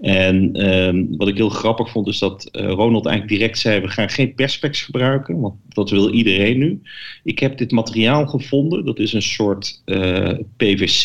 En 0.00 0.52
ehm, 0.52 1.04
wat 1.16 1.28
ik 1.28 1.36
heel 1.36 1.48
grappig 1.48 1.90
vond, 1.90 2.08
is 2.08 2.18
dat 2.18 2.48
Ronald 2.52 3.06
eigenlijk 3.06 3.38
direct 3.38 3.58
zei: 3.58 3.80
we 3.80 3.88
gaan 3.88 4.08
geen 4.08 4.34
perspex 4.34 4.82
gebruiken, 4.82 5.40
want 5.40 5.54
dat 5.68 5.90
wil 5.90 6.12
iedereen 6.12 6.58
nu. 6.58 6.80
Ik 7.24 7.38
heb 7.38 7.58
dit 7.58 7.70
materiaal 7.70 8.26
gevonden. 8.26 8.84
Dat 8.84 8.98
is 8.98 9.12
een 9.12 9.22
soort 9.22 9.82
PVC 10.56 11.04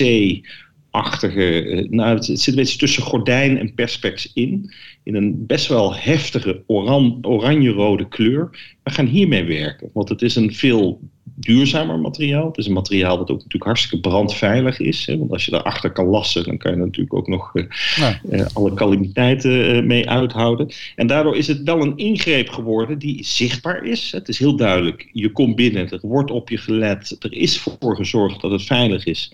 achtige. 0.93 1.87
Nou, 1.89 2.15
het 2.15 2.25
zit 2.25 2.47
een 2.47 2.55
beetje 2.55 2.77
tussen 2.77 3.03
gordijn 3.03 3.57
en 3.57 3.73
perspex 3.73 4.31
in 4.33 4.71
in 5.03 5.15
een 5.15 5.45
best 5.45 5.67
wel 5.67 5.95
heftige 5.95 6.63
oran, 6.67 7.17
oranje-rode 7.21 8.07
kleur. 8.07 8.49
We 8.83 8.91
gaan 8.91 9.05
hiermee 9.05 9.43
werken, 9.43 9.89
want 9.93 10.09
het 10.09 10.21
is 10.21 10.35
een 10.35 10.53
veel 10.53 11.01
duurzamer 11.45 11.99
materiaal. 11.99 12.47
Het 12.47 12.57
is 12.57 12.65
een 12.65 12.73
materiaal 12.73 13.17
dat 13.17 13.29
ook 13.29 13.37
natuurlijk 13.37 13.63
hartstikke 13.63 14.09
brandveilig 14.09 14.79
is. 14.79 15.05
Hè? 15.05 15.17
Want 15.17 15.31
als 15.31 15.45
je 15.45 15.51
daarachter 15.51 15.91
kan 15.91 16.05
lassen, 16.05 16.43
dan 16.43 16.57
kan 16.57 16.71
je 16.71 16.77
natuurlijk 16.77 17.13
ook 17.13 17.27
nog 17.27 17.51
uh, 17.53 17.63
ja. 17.95 18.19
uh, 18.29 18.45
alle 18.53 18.73
calamiteiten 18.73 19.75
uh, 19.75 19.83
mee 19.83 20.09
uithouden. 20.09 20.71
En 20.95 21.07
daardoor 21.07 21.37
is 21.37 21.47
het 21.47 21.63
wel 21.63 21.81
een 21.81 21.97
ingreep 21.97 22.49
geworden 22.49 22.99
die 22.99 23.25
zichtbaar 23.25 23.85
is. 23.85 24.11
Het 24.11 24.29
is 24.29 24.39
heel 24.39 24.55
duidelijk, 24.55 25.09
je 25.11 25.31
komt 25.31 25.55
binnen, 25.55 25.89
er 25.89 25.99
wordt 26.01 26.31
op 26.31 26.49
je 26.49 26.57
gelet, 26.57 27.15
er 27.19 27.33
is 27.33 27.59
voor 27.59 27.95
gezorgd 27.95 28.41
dat 28.41 28.51
het 28.51 28.63
veilig 28.63 29.05
is. 29.05 29.33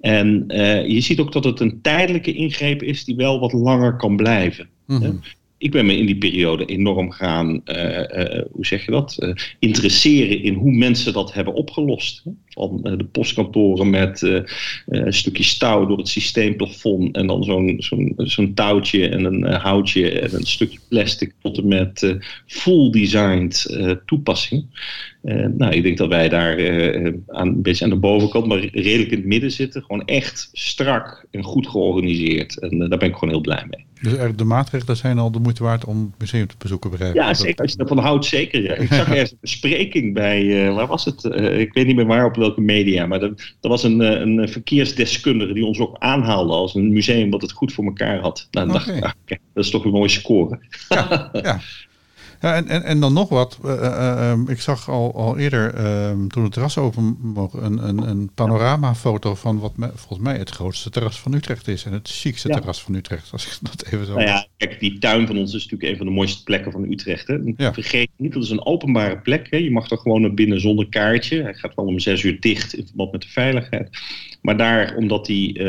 En 0.00 0.44
je 0.86 1.00
ziet 1.00 1.20
ook 1.20 1.32
dat 1.32 1.44
het 1.44 1.60
een 1.60 1.78
tijdelijke 1.82 2.32
ingreep 2.32 2.82
is 2.82 3.04
die 3.04 3.16
wel 3.16 3.40
wat 3.40 3.52
langer 3.52 3.96
kan 3.96 4.16
blijven. 4.16 4.68
Mm-hmm. 4.86 5.20
Ik 5.58 5.70
ben 5.70 5.86
me 5.86 5.96
in 5.96 6.06
die 6.06 6.18
periode 6.18 6.64
enorm 6.64 7.10
gaan, 7.10 7.60
uh, 7.64 7.98
uh, 7.98 8.42
hoe 8.52 8.66
zeg 8.66 8.84
je 8.84 8.90
dat, 8.90 9.16
uh, 9.18 9.34
interesseren 9.58 10.42
in 10.42 10.54
hoe 10.54 10.72
mensen 10.72 11.12
dat 11.12 11.32
hebben 11.32 11.54
opgelost. 11.54 12.22
Van 12.48 12.80
de 12.82 13.04
postkantoren 13.04 13.90
met 13.90 14.22
een 14.86 15.12
stukje 15.12 15.42
stouw 15.42 15.86
door 15.86 15.98
het 15.98 16.08
systeemplafond 16.08 17.16
en 17.16 17.26
dan 17.26 17.44
zo'n 17.44 17.76
zo'n 17.78 18.12
zo'n 18.16 18.54
touwtje 18.54 19.08
en 19.08 19.24
een 19.24 19.44
houtje 19.44 20.20
en 20.20 20.34
een 20.34 20.46
stukje 20.46 20.78
plastic 20.88 21.32
tot 21.42 21.58
en 21.58 21.68
met 21.68 22.16
full 22.46 22.90
designed 22.90 23.78
toepassing. 24.06 24.64
Nou, 25.56 25.72
ik 25.72 25.82
denk 25.82 25.98
dat 25.98 26.08
wij 26.08 26.28
daar 26.28 26.56
aan, 27.26 27.48
een 27.48 27.62
beetje 27.62 27.84
aan 27.84 27.90
de 27.90 27.96
bovenkant, 27.96 28.46
maar 28.46 28.58
redelijk 28.58 29.10
in 29.10 29.18
het 29.18 29.26
midden 29.26 29.50
zitten. 29.50 29.82
Gewoon 29.82 30.04
echt 30.04 30.48
strak 30.52 31.26
en 31.30 31.42
goed 31.42 31.68
georganiseerd. 31.68 32.58
En 32.58 32.78
daar 32.78 32.98
ben 32.98 33.08
ik 33.08 33.14
gewoon 33.14 33.28
heel 33.28 33.40
blij 33.40 33.66
mee. 33.70 33.86
Dus 34.00 34.36
de 34.36 34.44
maatregelen 34.44 34.96
zijn 34.96 35.18
al 35.18 35.30
de 35.30 35.38
moeite 35.38 35.62
waard 35.62 35.84
om 35.84 36.00
het 36.00 36.20
museum 36.20 36.46
te 36.46 36.54
bezoeken, 36.58 36.90
begrijp 36.90 37.14
Ja, 37.14 37.34
zeker. 37.34 37.62
Als 37.62 37.72
je 37.72 37.78
ervan 37.78 37.98
houdt, 37.98 38.24
zeker. 38.24 38.62
Ja. 38.62 38.74
Ik 38.74 38.92
zag 38.92 39.08
ergens 39.10 39.30
een 39.30 39.38
bespreking 39.40 40.14
bij, 40.14 40.72
waar 40.72 40.86
was 40.86 41.04
het? 41.04 41.24
Ik 41.58 41.72
weet 41.72 41.86
niet 41.86 41.96
meer 41.96 42.06
waar, 42.06 42.24
op 42.24 42.36
welke 42.36 42.60
media. 42.60 43.06
Maar 43.06 43.22
er, 43.22 43.54
er 43.60 43.68
was 43.68 43.82
een, 43.82 44.00
een 44.00 44.48
verkeersdeskundige 44.48 45.52
die 45.52 45.64
ons 45.64 45.78
ook 45.78 45.96
aanhaalde 45.98 46.52
als 46.52 46.74
een 46.74 46.92
museum 46.92 47.30
wat 47.30 47.42
het 47.42 47.52
goed 47.52 47.72
voor 47.72 47.84
elkaar 47.84 48.18
had. 48.18 48.48
Nou, 48.50 48.66
dan 48.66 48.76
okay. 48.76 49.00
dacht 49.00 49.16
ik, 49.24 49.32
ah, 49.32 49.38
dat 49.54 49.64
is 49.64 49.70
toch 49.70 49.84
een 49.84 49.90
mooie 49.90 50.08
score. 50.08 50.58
Ja, 50.88 51.28
ja. 51.32 51.60
Ja, 52.40 52.54
en, 52.54 52.68
en, 52.68 52.82
en 52.82 53.00
dan 53.00 53.12
nog 53.12 53.28
wat. 53.28 53.58
Uh, 53.64 53.72
uh, 53.72 54.30
um, 54.30 54.48
ik 54.48 54.60
zag 54.60 54.88
al, 54.88 55.14
al 55.14 55.38
eerder, 55.38 55.86
um, 56.08 56.28
toen 56.30 56.42
het 56.42 56.52
terras 56.52 56.78
open 56.78 57.18
mocht, 57.20 57.54
een, 57.54 57.88
een, 57.88 58.08
een 58.08 58.30
panoramafoto 58.34 59.34
van 59.34 59.58
wat 59.58 59.76
me, 59.76 59.90
volgens 59.94 60.18
mij 60.28 60.36
het 60.36 60.50
grootste 60.50 60.90
terras 60.90 61.20
van 61.20 61.32
Utrecht 61.32 61.68
is. 61.68 61.84
En 61.84 61.92
het 61.92 62.08
chicste 62.08 62.48
ja. 62.48 62.54
terras 62.54 62.82
van 62.82 62.94
Utrecht, 62.94 63.32
als 63.32 63.46
ik 63.46 63.58
dat 63.60 63.84
even 63.86 64.06
zo... 64.06 64.14
Nou 64.14 64.26
ja, 64.26 64.46
kijk, 64.56 64.80
die 64.80 64.98
tuin 64.98 65.26
van 65.26 65.38
ons 65.38 65.54
is 65.54 65.62
natuurlijk 65.62 65.90
een 65.90 65.96
van 65.96 66.06
de 66.06 66.12
mooiste 66.12 66.42
plekken 66.42 66.72
van 66.72 66.92
Utrecht. 66.92 67.26
Hè. 67.26 67.38
Ja. 67.56 67.72
Vergeet 67.72 68.10
niet, 68.16 68.32
dat 68.32 68.42
is 68.42 68.50
een 68.50 68.66
openbare 68.66 69.18
plek. 69.18 69.46
Hè. 69.50 69.56
Je 69.56 69.70
mag 69.70 69.90
er 69.90 69.98
gewoon 69.98 70.20
naar 70.20 70.34
binnen 70.34 70.60
zonder 70.60 70.88
kaartje. 70.88 71.42
Hij 71.42 71.54
gaat 71.54 71.74
wel 71.74 71.84
om 71.84 71.98
zes 71.98 72.22
uur 72.22 72.40
dicht 72.40 72.74
in 72.74 72.86
verband 72.86 73.12
met 73.12 73.22
de 73.22 73.28
veiligheid. 73.28 73.98
Maar 74.42 74.56
daar, 74.56 74.96
omdat 74.96 75.26
die 75.26 75.62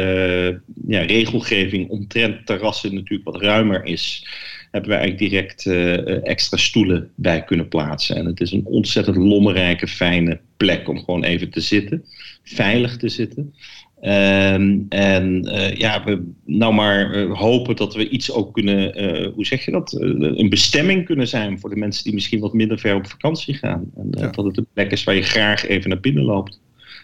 ja, 0.87 1.01
regelgeving 1.01 1.89
omtrent 1.89 2.45
terrassen 2.45 2.93
natuurlijk 2.93 3.29
wat 3.29 3.41
ruimer 3.41 3.85
is 3.85 4.27
hebben 4.71 4.89
we 4.89 4.95
eigenlijk 4.95 5.31
direct 5.31 5.65
uh, 5.65 6.27
extra 6.27 6.57
stoelen 6.57 7.09
bij 7.15 7.43
kunnen 7.43 7.67
plaatsen. 7.67 8.15
En 8.15 8.25
het 8.25 8.41
is 8.41 8.51
een 8.51 8.65
ontzettend 8.65 9.17
lommerrijke, 9.17 9.87
fijne 9.87 10.39
plek 10.57 10.87
om 10.87 10.97
gewoon 10.97 11.23
even 11.23 11.49
te 11.49 11.61
zitten, 11.61 12.05
veilig 12.43 12.97
te 12.97 13.09
zitten. 13.09 13.53
Um, 14.01 14.85
en 14.89 15.45
uh, 15.45 15.73
ja, 15.73 16.03
we 16.03 16.23
nou 16.45 16.73
maar 16.73 17.15
uh, 17.15 17.37
hopen 17.37 17.75
dat 17.75 17.95
we 17.95 18.09
iets 18.09 18.31
ook 18.31 18.53
kunnen, 18.53 19.03
uh, 19.03 19.33
hoe 19.33 19.45
zeg 19.45 19.65
je 19.65 19.71
dat, 19.71 19.93
een 19.93 20.49
bestemming 20.49 21.05
kunnen 21.05 21.27
zijn 21.27 21.59
voor 21.59 21.69
de 21.69 21.75
mensen 21.75 22.03
die 22.03 22.13
misschien 22.13 22.39
wat 22.39 22.53
minder 22.53 22.79
ver 22.79 22.95
op 22.95 23.07
vakantie 23.07 23.53
gaan. 23.53 23.91
En 23.97 24.07
ja. 24.11 24.27
dat 24.27 24.45
het 24.45 24.57
een 24.57 24.67
plek 24.73 24.91
is 24.91 25.03
waar 25.03 25.15
je 25.15 25.21
graag 25.21 25.67
even 25.67 25.89
naar 25.89 25.99
binnen 25.99 26.23
loopt. 26.23 26.59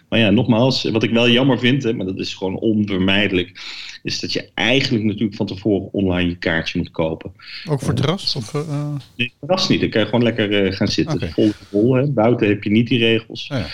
Maar 0.08 0.18
ja, 0.18 0.30
nogmaals, 0.30 0.90
wat 0.90 1.02
ik 1.02 1.10
wel 1.10 1.28
jammer 1.28 1.58
vind, 1.58 1.82
hè, 1.82 1.92
maar 1.92 2.06
dat 2.06 2.18
is 2.18 2.34
gewoon 2.34 2.58
onvermijdelijk, 2.58 3.60
is 4.06 4.20
dat 4.20 4.32
je 4.32 4.50
eigenlijk 4.54 5.04
natuurlijk 5.04 5.36
van 5.36 5.46
tevoren 5.46 5.92
online 5.92 6.28
je 6.28 6.36
kaartje 6.36 6.78
moet 6.78 6.90
kopen. 6.90 7.32
Ook 7.68 7.80
voor 7.80 7.94
terras? 7.94 8.36
Of, 8.36 8.54
uh... 8.54 8.94
Nee, 9.16 9.32
terras 9.40 9.68
niet. 9.68 9.80
Dan 9.80 9.88
kan 9.88 10.00
je 10.00 10.06
gewoon 10.06 10.22
lekker 10.22 10.72
gaan 10.72 10.88
zitten. 10.88 11.14
Okay. 11.14 11.30
Vol, 11.30 11.50
vol 11.70 11.94
hè. 11.94 12.10
Buiten 12.10 12.48
heb 12.48 12.62
je 12.62 12.70
niet 12.70 12.88
die 12.88 12.98
regels. 12.98 13.48
Oh 13.52 13.58
ja. 13.58 13.66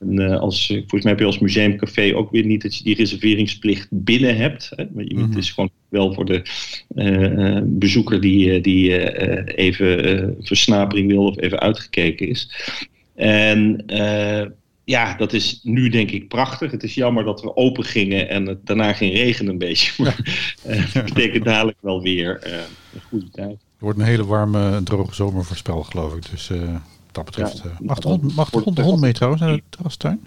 En 0.00 0.20
uh, 0.20 0.40
als, 0.40 0.66
volgens 0.66 1.02
mij 1.02 1.12
heb 1.12 1.20
je 1.20 1.26
als 1.26 1.38
museumcafé 1.38 2.14
ook 2.14 2.30
weer 2.30 2.44
niet 2.44 2.62
dat 2.62 2.76
je 2.76 2.84
die 2.84 2.94
reserveringsplicht 2.94 3.88
binnen 3.90 4.36
hebt. 4.36 4.72
Hè? 4.76 4.84
Maar 4.92 5.04
je 5.04 5.14
mm 5.14 5.20
-hmm. 5.20 5.28
Het 5.28 5.38
is 5.38 5.50
gewoon 5.50 5.70
wel 5.88 6.14
voor 6.14 6.24
de 6.24 6.42
uh, 6.94 7.60
bezoeker 7.64 8.20
die, 8.20 8.60
die 8.60 9.54
even 9.56 10.36
versnapering 10.40 11.08
wil 11.08 11.24
of 11.24 11.40
even 11.40 11.60
uitgekeken 11.60 12.28
is. 12.28 12.50
En 13.14 13.84
ja, 14.90 15.14
dat 15.14 15.32
is 15.32 15.60
nu 15.62 15.88
denk 15.88 16.10
ik 16.10 16.28
prachtig. 16.28 16.70
Het 16.70 16.82
is 16.82 16.94
jammer 16.94 17.24
dat 17.24 17.40
we 17.40 17.56
open 17.56 17.84
gingen 17.84 18.28
en 18.28 18.46
het 18.46 18.66
daarna 18.66 18.92
ging 18.92 19.12
regenen 19.12 19.52
een 19.52 19.58
beetje. 19.58 19.92
Maar 20.02 20.18
uh, 20.66 20.94
dat 20.94 21.04
betekent 21.04 21.44
dadelijk 21.44 21.78
wel 21.80 22.02
weer 22.02 22.46
uh, 22.46 22.52
een 22.94 23.00
goede 23.08 23.30
tijd. 23.30 23.50
Er 23.50 23.86
wordt 23.86 23.98
een 23.98 24.04
hele 24.04 24.26
warme, 24.26 24.82
droge 24.82 25.14
zomer 25.14 25.44
voorspeld, 25.44 25.86
geloof 25.86 26.14
ik. 26.14 26.30
Dus 26.30 26.48
uh, 26.48 26.60
wat 26.60 26.80
dat 27.12 27.24
betreft... 27.24 27.62
Ja, 27.64 27.70
mag 27.78 27.98
de 27.98 28.08
hond, 28.08 28.36
mag 28.36 28.50
de, 28.50 28.58
hond, 28.58 28.76
de 28.76 28.82
hond 28.82 29.00
mee 29.00 29.12
trouwens 29.12 29.42
naar 29.42 29.52
de 29.52 29.62
terrastuin? 29.68 30.26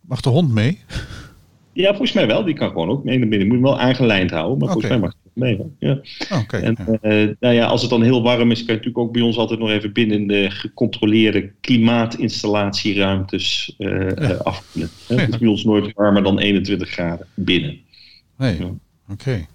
Mag 0.00 0.20
de 0.20 0.28
hond 0.28 0.52
mee? 0.52 0.80
Ja, 1.72 1.88
volgens 1.88 2.12
mij 2.12 2.26
wel. 2.26 2.44
Die 2.44 2.54
kan 2.54 2.68
gewoon 2.68 2.88
ook 2.88 3.04
mee 3.04 3.18
naar 3.18 3.28
binnen. 3.28 3.48
Moet 3.48 3.56
hem 3.56 3.66
wel 3.66 3.80
aangelijnd 3.80 4.30
houden, 4.30 4.58
maar 4.58 4.68
okay. 4.68 4.80
volgens 4.80 4.92
mij 4.92 5.00
mag 5.00 5.23
mee. 5.34 5.60
Ja. 5.78 6.00
Okay, 6.42 6.62
en 6.62 6.76
ja. 6.78 6.84
Uh, 7.02 7.28
nou 7.40 7.54
ja, 7.54 7.66
als 7.66 7.80
het 7.80 7.90
dan 7.90 8.02
heel 8.02 8.22
warm 8.22 8.50
is, 8.50 8.58
kan 8.58 8.66
je 8.66 8.72
natuurlijk 8.72 8.98
ook 8.98 9.12
bij 9.12 9.22
ons 9.22 9.36
altijd 9.36 9.58
nog 9.58 9.70
even 9.70 9.92
binnen 9.92 10.16
in 10.16 10.26
de 10.26 10.50
gecontroleerde 10.50 11.50
klimaatinstallatieruimtes 11.60 13.74
uh, 13.78 14.00
ja. 14.00 14.30
uh, 14.30 14.40
afkoelen. 14.40 14.90
Ja. 15.08 15.16
Het 15.16 15.28
is 15.28 15.38
bij 15.38 15.48
ons 15.48 15.64
nooit 15.64 15.92
warmer 15.94 16.22
dan 16.22 16.38
21 16.38 16.90
graden 16.90 17.26
binnen. 17.34 17.78
Nee, 18.36 18.54
oké. 18.54 18.74
Okay. 19.08 19.46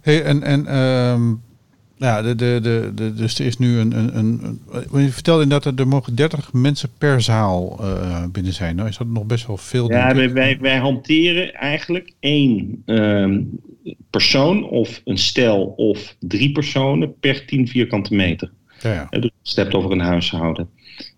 Hey, 0.00 0.22
en, 0.22 0.42
en 0.42 0.76
um, 0.76 1.40
ja, 1.98 2.22
de, 2.22 2.34
de, 2.34 2.58
de, 2.62 2.90
de, 2.94 3.14
dus 3.14 3.38
er 3.38 3.46
is 3.46 3.58
nu 3.58 3.78
een. 3.78 3.98
een, 3.98 4.18
een, 4.18 4.60
een 4.90 5.02
je 5.02 5.10
vertelde 5.10 5.46
dat 5.46 5.66
er 5.66 5.88
mogen 5.88 6.14
30 6.14 6.52
mensen 6.52 6.88
per 6.98 7.20
zaal 7.20 7.78
uh, 7.80 8.24
binnen 8.32 8.52
zijn. 8.52 8.76
Nou 8.76 8.88
is 8.88 8.96
dat 8.96 9.06
nog 9.06 9.24
best 9.24 9.46
wel 9.46 9.56
veel. 9.56 9.90
Ja, 9.90 10.14
wij, 10.14 10.32
wij, 10.32 10.58
wij, 10.60 10.76
hanteren 10.76 11.54
eigenlijk 11.54 12.12
één 12.20 12.82
um, 12.86 13.60
persoon 14.10 14.68
of 14.68 15.00
een 15.04 15.18
stel 15.18 15.64
of 15.76 16.16
drie 16.20 16.52
personen 16.52 17.18
per 17.20 17.46
10 17.46 17.68
vierkante 17.68 18.14
meter. 18.14 18.52
Ja, 18.82 19.08
ja. 19.10 19.20
Dus 19.20 19.30
het 19.42 19.56
hebt 19.56 19.74
over 19.74 19.90
een 19.90 20.00
huishouden. 20.00 20.68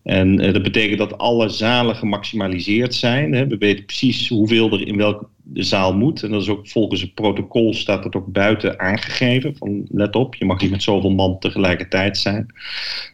En 0.02 0.44
uh, 0.44 0.52
dat 0.52 0.62
betekent 0.62 0.98
dat 0.98 1.18
alle 1.18 1.48
zalen 1.48 1.96
gemaximaliseerd 1.96 2.94
zijn. 2.94 3.32
Hè. 3.32 3.46
We 3.46 3.56
weten 3.58 3.84
precies 3.84 4.28
hoeveel 4.28 4.72
er 4.72 4.86
in 4.86 4.96
welke 4.96 5.26
zaal 5.52 5.94
moet. 5.94 6.22
En 6.22 6.30
dat 6.30 6.42
is 6.42 6.48
ook 6.48 6.68
volgens 6.68 7.00
het 7.00 7.14
protocol 7.14 7.74
staat 7.74 8.04
het 8.04 8.14
ook 8.14 8.26
buiten 8.26 8.80
aangegeven. 8.80 9.56
Van 9.56 9.86
let 9.88 10.16
op, 10.16 10.34
je 10.34 10.44
mag 10.44 10.60
niet 10.60 10.70
met 10.70 10.82
zoveel 10.82 11.10
man 11.10 11.38
tegelijkertijd 11.38 12.18
zijn. 12.18 12.46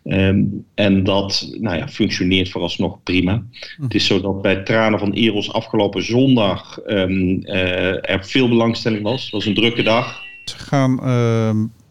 Um, 0.04 0.64
en 0.74 1.04
dat 1.04 1.48
nou 1.60 1.76
ja, 1.76 1.88
functioneert 1.88 2.48
vooralsnog 2.48 3.02
prima. 3.02 3.42
Het 3.80 3.94
is 3.94 4.06
zo 4.06 4.20
dat 4.20 4.42
bij 4.42 4.62
Tranen 4.62 4.98
van 4.98 5.12
Eros 5.12 5.52
afgelopen 5.52 6.04
zondag 6.04 6.78
um, 6.86 7.40
uh, 7.42 8.10
er 8.10 8.24
veel 8.24 8.48
belangstelling 8.48 9.02
was. 9.02 9.22
Het 9.22 9.32
was 9.32 9.46
een 9.46 9.54
drukke 9.54 9.82
dag. 9.82 10.22
Ze 10.44 10.58
gaan... 10.58 11.00
Uh 11.02 11.50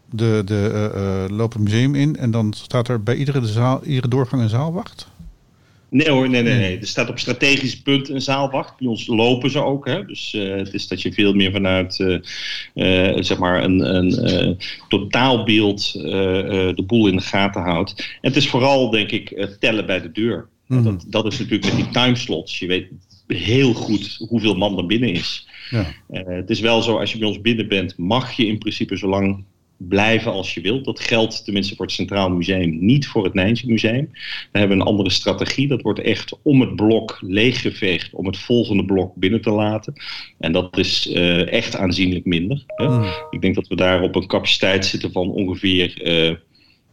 de, 0.10 0.42
de 0.46 0.90
uh, 0.96 1.04
uh, 1.04 1.38
lopen 1.38 1.64
museum 1.64 1.96
in 1.96 2.18
en 2.18 2.32
dan 2.32 2.54
staat 2.54 2.88
er 2.88 3.04
bij 3.04 3.16
iedere, 3.16 3.46
zaal, 3.46 3.84
iedere 3.84 4.08
doorgang 4.08 4.42
een 4.42 4.50
zaalwacht? 4.50 5.08
Nee 5.89 6.10
hoor, 6.10 6.30
nee, 6.30 6.42
nee, 6.42 6.58
nee. 6.58 6.80
Er 6.80 6.88
staat 6.88 7.10
op 7.10 7.20
strategisch 7.20 7.82
punt 7.82 8.10
een 8.10 8.22
zaalwacht. 8.22 8.77
Bij 8.77 8.88
ons 8.88 9.08
lopen 9.08 9.51
ze 9.51 9.63
ook. 9.63 9.86
Hè? 9.86 10.06
Dus 10.06 10.34
uh, 10.34 10.56
het 10.56 10.74
is 10.74 10.88
dat 10.88 11.01
je 11.01 11.13
veel 11.13 11.34
meer 11.34 11.51
vanuit 11.51 11.94
zeg 13.25 13.38
maar 13.38 13.63
een, 13.63 13.96
een 13.96 14.58
totaalbeeld 14.88 15.94
de 15.94 16.84
boel 16.88 17.08
in 17.08 17.15
de 17.15 17.22
gaten 17.22 17.62
houdt. 17.62 17.94
En 17.98 18.30
het 18.30 18.36
is 18.36 18.50
vooral, 18.50 18.89
denk 18.89 19.12
ik, 19.12 19.48
tellen 19.60 19.86
bij 19.86 20.01
de 20.01 20.12
deur. 20.12 20.48
Mm 20.68 20.77
-hmm. 20.77 20.84
dat, 20.84 21.06
dat 21.08 21.25
is 21.34 21.39
natuurlijk 21.39 21.65
met 21.65 21.75
die 21.75 21.89
timeslots. 21.89 22.60
Je 22.60 22.68
weet 22.68 22.88
heel 23.27 23.74
goed 23.74 24.25
hoeveel 24.27 24.56
man 24.56 24.77
er 24.77 24.86
binnen 24.86 25.12
is. 25.12 25.48
Ja. 25.70 25.86
het 26.12 26.50
is 26.50 26.60
wel 26.60 26.82
zo, 26.82 26.98
als 26.98 27.12
je 27.12 27.18
bij 27.18 27.27
ons 27.27 27.42
binnen 27.42 27.68
bent, 27.68 27.98
mag 27.98 28.32
je 28.32 28.46
in 28.46 28.58
principe 28.58 28.98
zolang 28.98 29.44
blijven 29.88 30.32
als 30.32 30.54
je 30.54 30.62
wilt. 30.62 30.86
Dat 30.86 31.00
geldt 31.00 31.44
tenminste 31.44 31.75
voor 31.75 31.86
het 31.86 31.94
Centraal 31.94 32.30
Museum, 32.30 32.86
niet 32.86 33.08
voor 33.08 33.24
het 33.24 33.34
Nijntje 33.34 33.68
Museum. 33.68 34.10
We 34.51 34.60
hebben 34.60 34.80
een 34.80 34.86
andere 34.86 35.10
strategie. 35.10 35.68
Dat 35.68 35.82
wordt 35.82 36.00
echt 36.00 36.38
om 36.42 36.62
het 36.62 36.75
blok 36.75 37.18
leeggeveegd 37.22 38.13
om 38.13 38.25
het 38.25 38.38
volgende 38.38 38.86
blok 38.86 39.15
binnen 39.15 39.42
te 39.42 39.51
laten. 39.51 39.94
En 40.39 40.51
dat 40.51 40.77
is 40.77 41.08
uh, 41.08 41.51
echt 41.51 41.75
aanzienlijk 41.75 42.25
minder. 42.25 42.63
Hè? 42.68 42.88
Mm. 42.88 43.06
Ik 43.30 43.42
denk 43.42 43.56
dat 43.56 43.68
we 43.68 43.75
daar 43.75 44.01
op 44.01 44.15
een 44.15 44.27
capaciteit 44.27 44.86
zitten 44.86 45.12
van 45.12 45.32
ongeveer, 45.32 46.08
uh, 46.08 46.36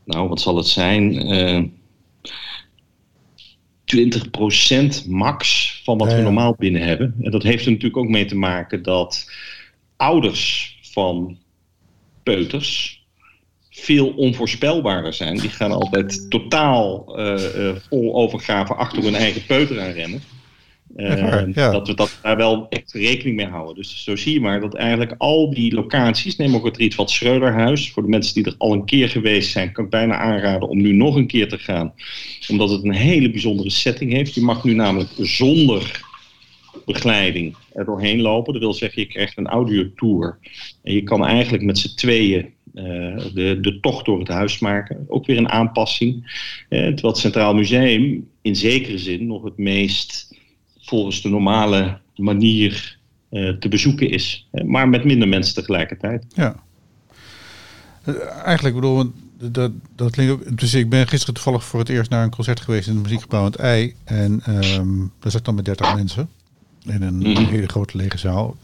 nou 0.05 0.29
wat 0.29 0.41
zal 0.41 0.57
het 0.57 0.67
zijn, 0.67 1.33
uh, 1.33 1.65
20% 3.85 5.07
max 5.09 5.81
van 5.85 5.99
wat 5.99 6.07
ja, 6.09 6.13
ja. 6.13 6.19
we 6.19 6.25
normaal 6.25 6.55
binnen 6.59 6.83
hebben. 6.83 7.15
En 7.21 7.31
dat 7.31 7.43
heeft 7.43 7.65
er 7.65 7.71
natuurlijk 7.71 7.97
ook 7.97 8.09
mee 8.09 8.25
te 8.25 8.37
maken 8.37 8.83
dat 8.83 9.31
ouders 9.97 10.79
van 10.83 11.39
peuters 12.23 13.01
veel 13.71 14.09
onvoorspelbaarder 14.09 15.13
zijn. 15.15 15.39
Die 15.39 15.51
gaan 15.51 15.73
altijd 15.73 16.27
totaal 16.31 17.19
uh, 17.19 17.57
uh, 17.57 17.71
vol 17.89 18.15
overgave 18.15 18.75
achter 18.75 19.03
hun 19.03 19.15
eigen 19.15 19.47
peuter 19.47 19.81
aan 19.81 19.91
rennen. 19.91 20.23
Uh, 20.97 21.55
ja. 21.55 21.71
Dat 21.71 21.87
we 21.87 21.95
dat 21.95 22.19
daar 22.23 22.37
wel 22.37 22.67
echt 22.69 22.93
rekening 22.93 23.37
mee 23.37 23.47
houden. 23.47 23.75
Dus 23.75 24.05
zo 24.05 24.17
zie 24.17 24.33
je 24.33 24.41
maar 24.41 24.61
dat 24.61 24.75
eigenlijk 24.75 25.15
al 25.19 25.51
die 25.51 25.75
locaties, 25.75 26.37
neem 26.37 26.55
ook 26.55 26.65
het 26.65 26.77
Rietveld 26.77 27.11
Schreuderhuis, 27.11 27.91
voor 27.91 28.03
de 28.03 28.09
mensen 28.09 28.35
die 28.35 28.45
er 28.45 28.55
al 28.59 28.73
een 28.73 28.85
keer 28.85 29.09
geweest 29.09 29.51
zijn, 29.51 29.73
kan 29.73 29.85
ik 29.85 29.91
bijna 29.91 30.17
aanraden 30.17 30.69
om 30.69 30.81
nu 30.81 30.93
nog 30.93 31.17
een 31.17 31.27
keer 31.27 31.49
te 31.49 31.59
gaan. 31.59 31.95
Omdat 32.49 32.71
het 32.71 32.85
een 32.85 32.93
hele 32.93 33.31
bijzondere 33.31 33.71
setting 33.71 34.13
heeft. 34.13 34.35
Je 34.35 34.41
mag 34.41 34.65
nu 34.65 34.75
namelijk 34.75 35.11
zonder 35.19 36.11
begeleiding 36.85 37.57
er 37.73 37.85
doorheen 37.85 38.21
lopen. 38.21 38.53
Dat 38.53 38.63
wil 38.63 38.75
zeggen, 38.75 39.03
je 39.03 39.09
krijgt 39.09 39.39
een 39.39 39.47
audiotour. 39.47 40.39
En 40.83 40.95
je 40.95 41.03
kan 41.03 41.25
eigenlijk 41.25 41.63
met 41.63 41.79
z'n 41.79 41.95
tweeën 41.95 42.53
uh, 42.75 42.85
de, 43.35 43.59
de 43.61 43.79
tocht 43.81 44.05
door 44.05 44.19
het 44.19 44.29
huis 44.29 44.59
maken. 44.59 45.05
Ook 45.09 45.27
weer 45.27 45.37
een 45.37 45.49
aanpassing. 45.49 46.15
Uh, 46.69 46.81
terwijl 46.81 47.13
het 47.13 47.19
Centraal 47.19 47.55
Museum 47.55 48.29
in 48.43 48.57
zekere 48.57 48.99
zin 48.99 49.27
nog 49.27 49.45
het 49.45 49.57
meest 49.59 50.37
volgens 50.81 51.23
de 51.23 51.29
normale 51.29 52.01
manier 52.17 52.99
uh, 53.31 53.49
te 53.49 53.69
bezoeken 53.69 54.11
is. 54.11 54.49
maar 54.65 54.89
met 54.89 55.05
minder 55.05 55.29
mensen 55.29 55.55
tegelijkertijd. 55.55 56.25
Ja. 56.29 56.63
Eigenlijk 58.45 58.75
bedoel 58.75 59.13
dat, 59.39 59.73
dat 59.97 60.11
klinkt 60.11 60.33
ook. 60.33 60.59
Dus 60.59 60.75
ik 60.75 60.89
ben 60.89 61.09
gisteren 61.09 61.35
toevallig 61.35 61.65
voor 61.65 61.79
het 61.79 61.89
eerst 61.89 62.11
naar 62.11 62.25
een 62.25 62.31
concert 62.31 62.61
geweest 62.61 62.87
in 62.87 62.95
het 62.95 63.03
muziekgebouw 63.03 63.41
aan 63.41 63.47
het 63.47 63.57
Ei. 63.57 63.95
En 64.05 64.43
um, 64.49 65.13
daar 65.19 65.31
zat 65.31 65.45
dan 65.45 65.55
met 65.55 65.65
30 65.65 65.95
mensen 65.95 66.29
in 66.87 67.03
een 67.03 67.15
mm 67.15 67.35
-hmm. 67.35 67.47
hele 67.47 67.69
grote 67.69 67.97
lege 67.97 68.19
zaal. 68.19 68.57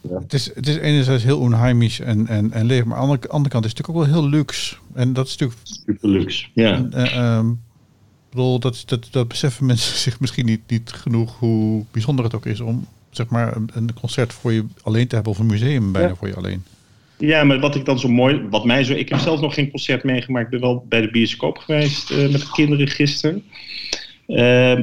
Ja. 0.00 0.18
Het, 0.18 0.32
is, 0.32 0.50
het 0.54 0.66
is 0.66 0.76
enerzijds 0.76 1.24
heel 1.24 1.38
onheimisch 1.38 2.00
en, 2.00 2.26
en, 2.26 2.52
en 2.52 2.66
leeg, 2.66 2.84
maar 2.84 2.98
aan 2.98 3.18
de 3.20 3.28
andere 3.28 3.50
kant 3.50 3.64
is 3.64 3.70
het 3.70 3.78
natuurlijk 3.78 3.88
ook 3.88 4.12
wel 4.12 4.22
heel 4.22 4.38
luxe. 4.38 4.76
En 4.94 5.12
dat 5.12 5.26
is 5.26 5.36
natuurlijk... 5.36 5.60
Super 5.62 6.08
luxe, 6.08 6.46
ja. 6.52 6.86
Uh, 6.94 7.36
um, 7.36 7.60
bedoel, 8.30 8.58
dat, 8.58 8.82
dat, 8.86 9.08
dat 9.10 9.28
beseffen 9.28 9.66
mensen 9.66 9.98
zich 10.06 10.20
misschien 10.20 10.46
niet, 10.46 10.60
niet 10.66 10.92
genoeg 10.92 11.38
hoe 11.38 11.84
bijzonder 11.90 12.24
het 12.24 12.34
ook 12.34 12.46
is 12.46 12.60
om 12.60 12.86
zeg 13.10 13.28
maar 13.28 13.56
een, 13.56 13.70
een 13.74 13.94
concert 14.00 14.32
voor 14.32 14.52
je 14.52 14.64
alleen 14.82 15.06
te 15.06 15.14
hebben 15.14 15.32
of 15.32 15.38
een 15.38 15.46
museum 15.46 15.92
bijna 15.92 16.08
ja. 16.08 16.14
voor 16.14 16.28
je 16.28 16.36
alleen. 16.36 16.64
Ja, 17.18 17.44
maar 17.44 17.60
wat 17.60 17.74
ik 17.74 17.84
dan 17.84 17.98
zo 17.98 18.08
mooi, 18.08 18.46
wat 18.50 18.64
mij 18.64 18.84
zo, 18.84 18.92
ik 18.92 19.08
heb 19.08 19.18
zelf 19.18 19.40
nog 19.40 19.54
geen 19.54 19.70
concert 19.70 20.04
meegemaakt, 20.04 20.44
ik 20.44 20.50
ben 20.50 20.60
wel 20.60 20.86
bij 20.88 21.00
de 21.00 21.10
bioscoop 21.10 21.58
geweest 21.58 22.10
uh, 22.10 22.30
met 22.30 22.40
de 22.40 22.50
kinderen 22.52 22.88
gisteren. 22.88 23.44
Uh, 24.26 24.36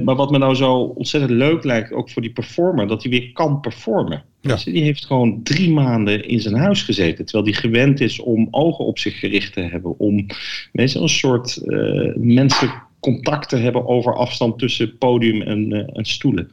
maar 0.04 0.16
wat 0.16 0.32
me 0.32 0.38
nou 0.38 0.56
zo 0.56 0.74
ontzettend 0.74 1.32
leuk 1.32 1.64
lijkt, 1.64 1.92
ook 1.92 2.10
voor 2.10 2.22
die 2.22 2.32
performer, 2.32 2.88
dat 2.88 3.02
hij 3.02 3.12
weer 3.12 3.32
kan 3.32 3.60
performen. 3.60 4.24
Ja. 4.42 4.54
Dus 4.54 4.64
die 4.64 4.84
heeft 4.84 5.06
gewoon 5.06 5.44
drie 5.44 5.72
maanden 5.72 6.28
in 6.28 6.40
zijn 6.40 6.56
huis 6.56 6.82
gezeten, 6.82 7.26
terwijl 7.26 7.52
hij 7.52 7.62
gewend 7.62 8.00
is 8.02 8.20
om 8.20 8.48
ogen 8.52 8.86
op 8.86 9.00
zich 9.00 9.20
gericht 9.20 9.54
te 9.54 9.62
hebben, 9.62 10.00
om 10.00 10.26
weet 10.72 10.92
je, 10.92 11.00
een 11.00 11.10
soort 11.10 11.62
uh, 11.66 12.16
menselijk 12.16 12.74
contact 13.00 13.50
te 13.50 13.56
hebben 13.56 13.88
over 13.88 14.16
afstand 14.16 14.60
tussen 14.60 14.98
podium 14.98 15.42
en, 15.42 15.90
en 15.94 16.06
stoelen. 16.06 16.52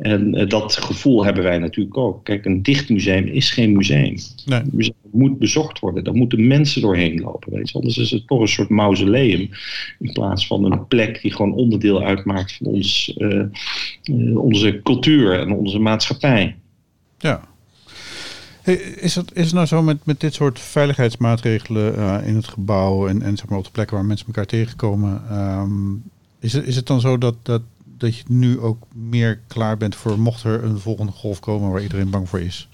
En 0.00 0.38
uh, 0.38 0.48
dat 0.48 0.76
gevoel 0.76 1.24
hebben 1.24 1.42
wij 1.42 1.58
natuurlijk 1.58 1.96
ook. 1.96 2.24
Kijk, 2.24 2.44
een 2.44 2.62
dicht 2.62 2.88
museum 2.88 3.26
is 3.26 3.50
geen 3.50 3.76
museum. 3.76 4.16
Nee. 4.44 4.60
Een 4.60 4.70
museum 4.72 4.94
moet 5.10 5.38
bezocht 5.38 5.78
worden. 5.78 6.04
Daar 6.04 6.14
moeten 6.14 6.46
mensen 6.46 6.80
doorheen 6.80 7.20
lopen. 7.20 7.52
Weet 7.52 7.70
je. 7.70 7.74
Anders 7.74 7.98
is 7.98 8.10
het 8.10 8.26
toch 8.26 8.40
een 8.40 8.48
soort 8.48 8.68
mausoleum. 8.68 9.50
In 9.98 10.12
plaats 10.12 10.46
van 10.46 10.72
een 10.72 10.86
plek 10.86 11.22
die 11.22 11.32
gewoon 11.32 11.54
onderdeel 11.54 12.02
uitmaakt 12.02 12.52
van 12.56 12.66
ons, 12.66 13.14
uh, 13.18 13.44
uh, 14.02 14.38
onze 14.38 14.80
cultuur 14.82 15.40
en 15.40 15.52
onze 15.52 15.78
maatschappij. 15.78 16.56
Ja. 17.18 17.48
Hey, 18.62 18.74
is, 18.74 19.14
het, 19.14 19.30
is 19.34 19.44
het 19.44 19.54
nou 19.54 19.66
zo 19.66 19.82
met, 19.82 20.06
met 20.06 20.20
dit 20.20 20.34
soort 20.34 20.60
veiligheidsmaatregelen 20.60 22.24
in 22.24 22.34
het 22.34 22.48
gebouw 22.48 23.08
en, 23.08 23.22
en 23.22 23.36
zeg 23.36 23.48
maar 23.48 23.58
op 23.58 23.64
de 23.64 23.70
plekken 23.70 23.96
waar 23.96 24.04
mensen 24.04 24.26
elkaar 24.26 24.46
tegenkomen? 24.46 25.22
Um, 25.32 26.02
is, 26.40 26.52
het, 26.52 26.66
is 26.66 26.76
het 26.76 26.86
dan 26.86 27.00
zo 27.00 27.18
dat, 27.18 27.34
dat 27.42 27.62
dat 28.00 28.16
je 28.16 28.24
nu 28.28 28.58
ook 28.58 28.86
meer 28.94 29.40
klaar 29.48 29.76
bent 29.76 29.94
voor 29.94 30.18
mocht 30.18 30.44
er 30.44 30.64
een 30.64 30.78
volgende 30.78 31.12
golf 31.12 31.40
komen 31.40 31.70
waar 31.70 31.82
iedereen 31.82 32.10
bang 32.10 32.28
voor 32.28 32.40
is? 32.40 32.68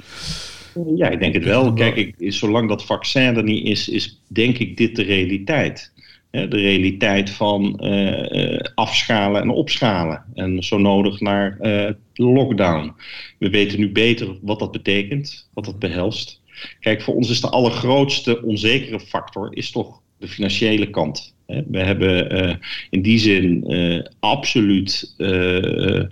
Ja, 0.96 1.08
ik 1.08 1.20
denk 1.20 1.34
het 1.34 1.44
wel. 1.44 1.72
Kijk, 1.72 1.96
ik, 1.96 2.14
zolang 2.32 2.68
dat 2.68 2.84
vaccin 2.84 3.36
er 3.36 3.42
niet 3.42 3.66
is, 3.66 3.88
is 3.88 4.20
denk 4.26 4.58
ik 4.58 4.76
dit 4.76 4.96
de 4.96 5.02
realiteit. 5.02 5.92
de 6.30 6.46
realiteit 6.48 7.30
van 7.30 7.80
uh, 7.84 8.60
afschalen 8.74 9.42
en 9.42 9.50
opschalen. 9.50 10.24
En 10.34 10.62
zo 10.62 10.78
nodig 10.78 11.20
naar 11.20 11.58
uh, 11.60 11.90
lockdown. 12.14 12.94
We 13.38 13.50
weten 13.50 13.78
nu 13.78 13.92
beter 13.92 14.38
wat 14.42 14.58
dat 14.58 14.72
betekent, 14.72 15.48
wat 15.54 15.64
dat 15.64 15.78
behelst. 15.78 16.40
Kijk, 16.80 17.02
voor 17.02 17.14
ons 17.14 17.30
is 17.30 17.40
de 17.40 17.50
allergrootste 17.50 18.42
onzekere 18.42 19.00
factor 19.00 19.56
is 19.56 19.70
toch 19.70 20.00
de 20.18 20.28
financiële 20.28 20.90
kant. 20.90 21.34
We 21.46 21.78
hebben 21.78 22.44
uh, 22.48 22.54
in 22.90 23.02
die 23.02 23.18
zin 23.18 23.64
uh, 23.66 24.02
absoluut 24.20 25.14
uh, 25.18 26.02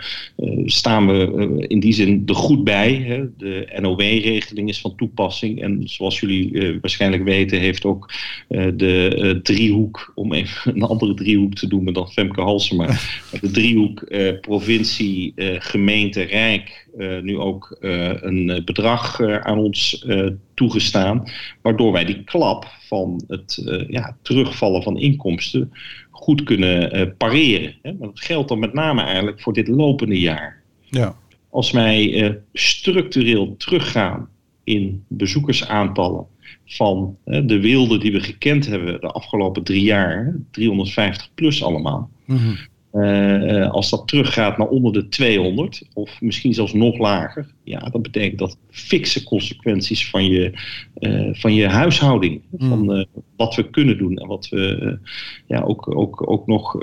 staan 0.64 1.06
we 1.06 1.54
in 1.68 1.80
die 1.80 1.92
zin 1.92 2.22
er 2.26 2.34
goed 2.34 2.64
bij. 2.64 2.94
Hè. 2.94 3.24
De 3.36 3.78
NOW-regeling 3.80 4.68
is 4.68 4.80
van 4.80 4.96
toepassing. 4.96 5.62
En 5.62 5.80
zoals 5.84 6.20
jullie 6.20 6.78
waarschijnlijk 6.80 7.24
weten, 7.24 7.58
heeft 7.58 7.84
ook 7.84 8.12
de 8.48 9.40
driehoek, 9.42 10.12
om 10.14 10.32
even 10.32 10.74
een 10.74 10.82
andere 10.82 11.14
driehoek 11.14 11.54
te 11.54 11.68
doen 11.68 11.92
dan 11.92 12.08
Femke 12.08 12.40
Halsema, 12.40 12.86
de 13.40 13.50
driehoek 13.50 14.06
provincie, 14.40 15.32
gemeente, 15.58 16.22
rijk. 16.22 16.86
nu 17.22 17.38
ook 17.38 17.76
een 17.80 18.62
bedrag 18.64 19.20
aan 19.20 19.58
ons 19.58 20.06
toegestaan, 20.54 21.22
waardoor 21.62 21.92
wij 21.92 22.04
die 22.04 22.24
klap 22.24 22.66
van 22.80 23.24
het 23.28 23.62
ja, 23.88 24.16
terugvallen 24.22 24.82
van 24.82 24.98
inkomsten 24.98 25.23
inkomsten 25.24 25.72
goed 26.10 26.42
kunnen 26.42 26.96
uh, 26.96 27.06
pareren. 27.18 27.74
Hè? 27.82 27.92
Maar 27.92 28.08
dat 28.08 28.20
geldt 28.20 28.48
dan 28.48 28.58
met 28.58 28.72
name 28.72 29.02
eigenlijk 29.02 29.40
voor 29.40 29.52
dit 29.52 29.68
lopende 29.68 30.20
jaar. 30.20 30.62
Ja. 30.82 31.16
Als 31.50 31.70
wij 31.70 32.22
uh, 32.22 32.30
structureel 32.52 33.56
teruggaan 33.56 34.28
in 34.64 35.04
bezoekersaantallen 35.08 36.26
van 36.64 37.16
de 37.24 37.60
wilde 37.60 37.98
die 37.98 38.12
we 38.12 38.20
gekend 38.20 38.66
hebben 38.66 39.00
de 39.00 39.06
afgelopen 39.06 39.62
drie 39.62 39.82
jaar, 39.82 40.36
350 40.50 41.30
plus 41.34 41.64
allemaal. 41.64 42.10
Mm 42.24 42.36
-hmm. 42.36 42.56
Uh, 42.94 43.70
als 43.70 43.90
dat 43.90 44.08
teruggaat 44.08 44.58
naar 44.58 44.68
onder 44.68 44.92
de 44.92 45.08
200, 45.08 45.82
of 45.92 46.20
misschien 46.20 46.54
zelfs 46.54 46.72
nog 46.72 46.98
lager, 46.98 47.46
ja, 47.64 47.78
dat 47.78 48.02
betekent 48.02 48.38
dat 48.38 48.58
fikse 48.70 49.24
consequenties 49.24 50.10
van 50.10 50.24
je, 50.24 50.52
uh, 50.98 51.28
van 51.32 51.54
je 51.54 51.68
huishouding, 51.68 52.40
mm. 52.50 52.68
van 52.68 52.96
uh, 52.96 53.04
wat 53.36 53.54
we 53.54 53.70
kunnen 53.70 53.98
doen 53.98 54.16
en 54.16 54.26
wat 54.26 54.48
we 54.48 54.98
ja, 55.46 55.60
ook, 55.60 55.96
ook, 55.96 56.30
ook 56.30 56.46
nog 56.46 56.82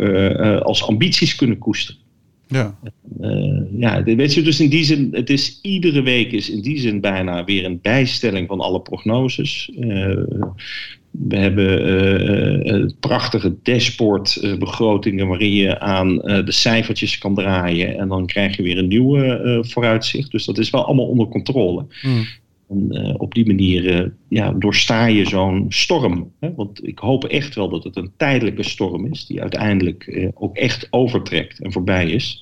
als 0.64 0.88
ambities 0.88 1.36
kunnen 1.36 1.58
koesteren. 1.58 2.00
Ja. 2.48 2.80
ja, 3.78 4.04
weet 4.04 4.34
je, 4.34 4.42
dus 4.42 4.60
in 4.60 4.70
die 4.70 4.84
zin, 4.84 5.10
het 5.12 5.30
is 5.30 5.60
iedere 5.62 6.02
week 6.02 6.32
is 6.32 6.50
in 6.50 6.62
die 6.62 6.80
zin 6.80 7.02
bijna 7.02 7.44
weer 7.44 7.66
een 7.66 7.80
bijstelling 7.82 8.48
van 8.48 8.60
alle 8.60 8.82
prognoses. 8.82 9.72
We 11.12 11.38
hebben 11.38 11.88
uh, 12.82 12.90
prachtige 13.00 13.56
dashboardbegrotingen 13.64 15.28
waarin 15.28 15.54
je 15.54 15.80
aan 15.80 16.16
de 16.18 16.52
cijfertjes 16.52 17.18
kan 17.18 17.36
draaien. 17.36 17.98
En 17.98 18.08
dan 18.08 18.26
krijg 18.26 18.56
je 18.56 18.64
weer 18.64 18.78
een 18.78 18.88
nieuwe 18.88 19.58
vooruitzicht. 19.68 20.32
Dus 20.32 20.46
dat 20.46 20.58
is 20.58 20.70
wel 20.70 20.86
allemaal 20.86 21.08
onder 21.08 21.28
controle. 21.28 21.86
Mm. 22.02 22.26
En 22.70 23.16
op 23.20 23.34
die 23.34 23.46
manier 23.46 24.14
ja, 24.32 24.52
doorsta 24.52 25.06
je 25.06 25.26
zo'n 25.26 25.66
storm. 25.70 26.32
Hè? 26.40 26.54
Want 26.56 26.88
ik 26.88 27.00
hoop 27.00 27.24
echt 27.24 27.56
wel 27.56 27.70
dat 27.70 27.84
het 27.84 27.96
een 27.96 28.12
tijdelijke 28.18 28.64
storm 28.64 29.06
is, 29.06 29.26
die 29.26 29.42
uiteindelijk 29.42 30.32
ook 30.34 30.56
echt 30.56 30.88
overtrekt 30.90 31.60
en 31.60 31.72
voorbij 31.72 32.10
is. 32.10 32.42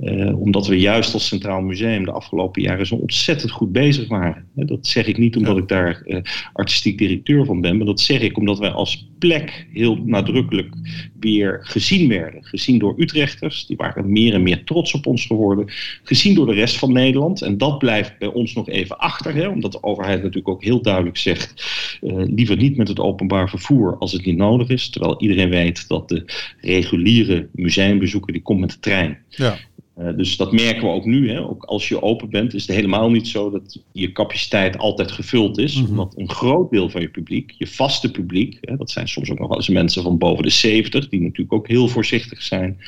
Uh, 0.00 0.40
omdat 0.40 0.66
we 0.66 0.78
juist 0.78 1.14
als 1.14 1.26
Centraal 1.26 1.60
Museum 1.60 2.04
de 2.04 2.12
afgelopen 2.12 2.62
jaren 2.62 2.86
zo 2.86 2.94
ontzettend 2.94 3.50
goed 3.50 3.72
bezig 3.72 4.08
waren. 4.08 4.44
Dat 4.54 4.86
zeg 4.86 5.06
ik 5.06 5.18
niet 5.18 5.36
omdat 5.36 5.56
ik 5.56 5.68
daar 5.68 6.02
uh, 6.06 6.20
artistiek 6.52 6.98
directeur 6.98 7.44
van 7.44 7.60
ben, 7.60 7.76
maar 7.76 7.86
dat 7.86 8.00
zeg 8.00 8.20
ik 8.20 8.36
omdat 8.36 8.58
wij 8.58 8.70
als 8.70 9.08
plek 9.18 9.66
heel 9.72 9.96
nadrukkelijk 10.04 10.74
weer 11.20 11.58
gezien 11.62 12.08
werden. 12.08 12.44
Gezien 12.44 12.78
door 12.78 12.94
Utrechters, 12.96 13.66
die 13.66 13.76
waren 13.76 14.12
meer 14.12 14.34
en 14.34 14.42
meer 14.42 14.64
trots 14.64 14.94
op 14.94 15.06
ons 15.06 15.26
geworden. 15.26 15.64
Gezien 16.02 16.34
door 16.34 16.46
de 16.46 16.54
rest 16.54 16.78
van 16.78 16.92
Nederland. 16.92 17.42
En 17.42 17.58
dat 17.58 17.78
blijft 17.78 18.18
bij 18.18 18.28
ons 18.28 18.54
nog 18.54 18.68
even 18.68 18.98
achter, 18.98 19.34
hè, 19.34 19.48
omdat 19.48 19.72
de 19.72 19.82
overheid 19.82 20.18
natuurlijk 20.18 20.48
ook 20.48 20.64
heel 20.64 20.82
duidelijk 20.82 21.07
zegt: 21.16 21.64
uh, 22.00 22.22
liever 22.26 22.56
niet 22.56 22.76
met 22.76 22.88
het 22.88 23.00
openbaar 23.00 23.48
vervoer 23.48 23.96
als 23.98 24.12
het 24.12 24.24
niet 24.24 24.36
nodig 24.36 24.68
is. 24.68 24.90
Terwijl 24.90 25.20
iedereen 25.20 25.50
weet 25.50 25.88
dat 25.88 26.08
de 26.08 26.24
reguliere 26.60 27.48
museumbezoeker 27.52 28.32
die 28.32 28.42
komt 28.42 28.60
met 28.60 28.70
de 28.70 28.80
trein. 28.80 29.18
Ja. 29.28 29.58
Uh, 29.98 30.16
dus 30.16 30.36
dat 30.36 30.52
merken 30.52 30.82
we 30.82 30.88
ook 30.88 31.04
nu. 31.04 31.30
Hè. 31.30 31.40
Ook 31.48 31.64
als 31.64 31.88
je 31.88 32.02
open 32.02 32.30
bent, 32.30 32.54
is 32.54 32.66
het 32.66 32.76
helemaal 32.76 33.10
niet 33.10 33.28
zo 33.28 33.50
dat 33.50 33.82
je 33.92 34.12
capaciteit 34.12 34.78
altijd 34.78 35.12
gevuld 35.12 35.58
is. 35.58 35.74
Mm 35.74 35.82
-hmm. 35.82 35.90
Omdat 35.90 36.14
een 36.16 36.30
groot 36.30 36.70
deel 36.70 36.90
van 36.90 37.00
je 37.00 37.08
publiek, 37.08 37.50
je 37.50 37.66
vaste 37.66 38.10
publiek, 38.10 38.58
hè, 38.60 38.76
dat 38.76 38.90
zijn 38.90 39.08
soms 39.08 39.30
ook 39.30 39.38
nog 39.38 39.48
wel 39.48 39.56
eens 39.56 39.68
mensen 39.68 40.02
van 40.02 40.18
boven 40.18 40.42
de 40.42 40.50
70, 40.50 41.08
die 41.08 41.20
natuurlijk 41.20 41.52
ook 41.52 41.68
heel 41.68 41.88
voorzichtig 41.88 42.42
zijn, 42.42 42.78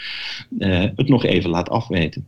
uh, 0.59 0.85
het 0.97 1.09
nog 1.09 1.25
even 1.25 1.51
laat 1.51 1.69
afweten. 1.69 2.27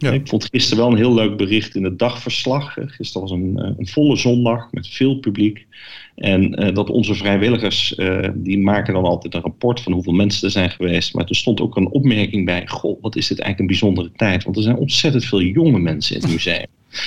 Ja. 0.00 0.12
Ik 0.12 0.28
vond 0.28 0.48
gisteren 0.50 0.84
wel 0.84 0.92
een 0.92 0.98
heel 0.98 1.14
leuk 1.14 1.36
bericht 1.36 1.74
in 1.74 1.84
het 1.84 1.98
dagverslag. 1.98 2.76
Gisteren 2.86 3.28
was 3.28 3.30
een, 3.30 3.74
een 3.78 3.86
volle 3.86 4.16
zondag 4.16 4.72
met 4.72 4.88
veel 4.88 5.18
publiek. 5.18 5.66
En 6.14 6.64
uh, 6.64 6.74
dat 6.74 6.90
onze 6.90 7.14
vrijwilligers, 7.14 7.94
uh, 7.96 8.28
die 8.34 8.58
maken 8.58 8.94
dan 8.94 9.04
altijd 9.04 9.34
een 9.34 9.40
rapport 9.40 9.80
van 9.80 9.92
hoeveel 9.92 10.12
mensen 10.12 10.46
er 10.46 10.52
zijn 10.52 10.70
geweest. 10.70 11.14
Maar 11.14 11.24
er 11.28 11.36
stond 11.36 11.60
ook 11.60 11.76
een 11.76 11.88
opmerking 11.88 12.44
bij, 12.44 12.66
goh, 12.66 13.02
wat 13.02 13.16
is 13.16 13.26
dit 13.26 13.38
eigenlijk 13.38 13.58
een 13.58 13.78
bijzondere 13.78 14.16
tijd. 14.16 14.44
Want 14.44 14.56
er 14.56 14.62
zijn 14.62 14.76
ontzettend 14.76 15.24
veel 15.24 15.42
jonge 15.42 15.78
mensen 15.78 16.14
in 16.16 16.22
het 16.22 16.30
museum. 16.30 16.66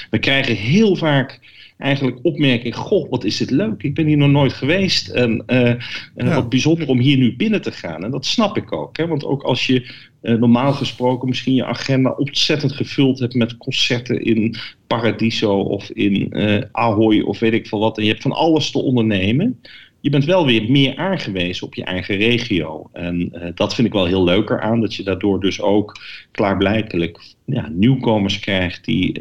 We 0.09 0.19
krijgen 0.19 0.55
heel 0.55 0.95
vaak 0.95 1.39
eigenlijk 1.77 2.19
opmerking, 2.21 2.75
goh, 2.75 3.09
wat 3.09 3.23
is 3.23 3.37
dit 3.37 3.51
leuk. 3.51 3.83
Ik 3.83 3.93
ben 3.93 4.05
hier 4.05 4.17
nog 4.17 4.29
nooit 4.29 4.53
geweest. 4.53 5.09
En, 5.09 5.43
uh, 5.47 5.73
ja. 6.15 6.35
wat 6.35 6.49
bijzonder 6.49 6.87
om 6.87 6.99
hier 6.99 7.17
nu 7.17 7.35
binnen 7.35 7.61
te 7.61 7.71
gaan. 7.71 8.03
En 8.03 8.11
dat 8.11 8.25
snap 8.25 8.57
ik 8.57 8.71
ook. 8.71 8.97
Hè? 8.97 9.07
Want 9.07 9.25
ook 9.25 9.43
als 9.43 9.65
je 9.65 9.91
uh, 10.21 10.39
normaal 10.39 10.73
gesproken 10.73 11.27
misschien 11.27 11.53
je 11.53 11.65
agenda 11.65 12.09
ontzettend 12.09 12.71
gevuld 12.71 13.19
hebt 13.19 13.33
met 13.33 13.57
concerten 13.57 14.21
in 14.21 14.55
Paradiso 14.87 15.59
of 15.59 15.89
in 15.89 16.27
uh, 16.29 16.61
Ahoy 16.71 17.21
of 17.21 17.39
weet 17.39 17.53
ik 17.53 17.67
veel 17.67 17.79
wat. 17.79 17.97
En 17.97 18.03
je 18.03 18.09
hebt 18.09 18.21
van 18.21 18.31
alles 18.31 18.71
te 18.71 18.79
ondernemen. 18.79 19.61
Je 19.99 20.09
bent 20.09 20.25
wel 20.25 20.45
weer 20.45 20.71
meer 20.71 20.97
aangewezen 20.97 21.67
op 21.67 21.75
je 21.75 21.83
eigen 21.83 22.17
regio. 22.17 22.89
En 22.93 23.31
uh, 23.33 23.43
dat 23.55 23.75
vind 23.75 23.87
ik 23.87 23.93
wel 23.93 24.05
heel 24.05 24.23
leuker 24.23 24.61
aan. 24.61 24.81
Dat 24.81 24.95
je 24.95 25.03
daardoor 25.03 25.39
dus 25.39 25.61
ook 25.61 26.01
klaarblijkelijk 26.31 27.19
ja, 27.45 27.69
nieuwkomers 27.69 28.39
krijgt 28.39 28.85
die 28.85 29.13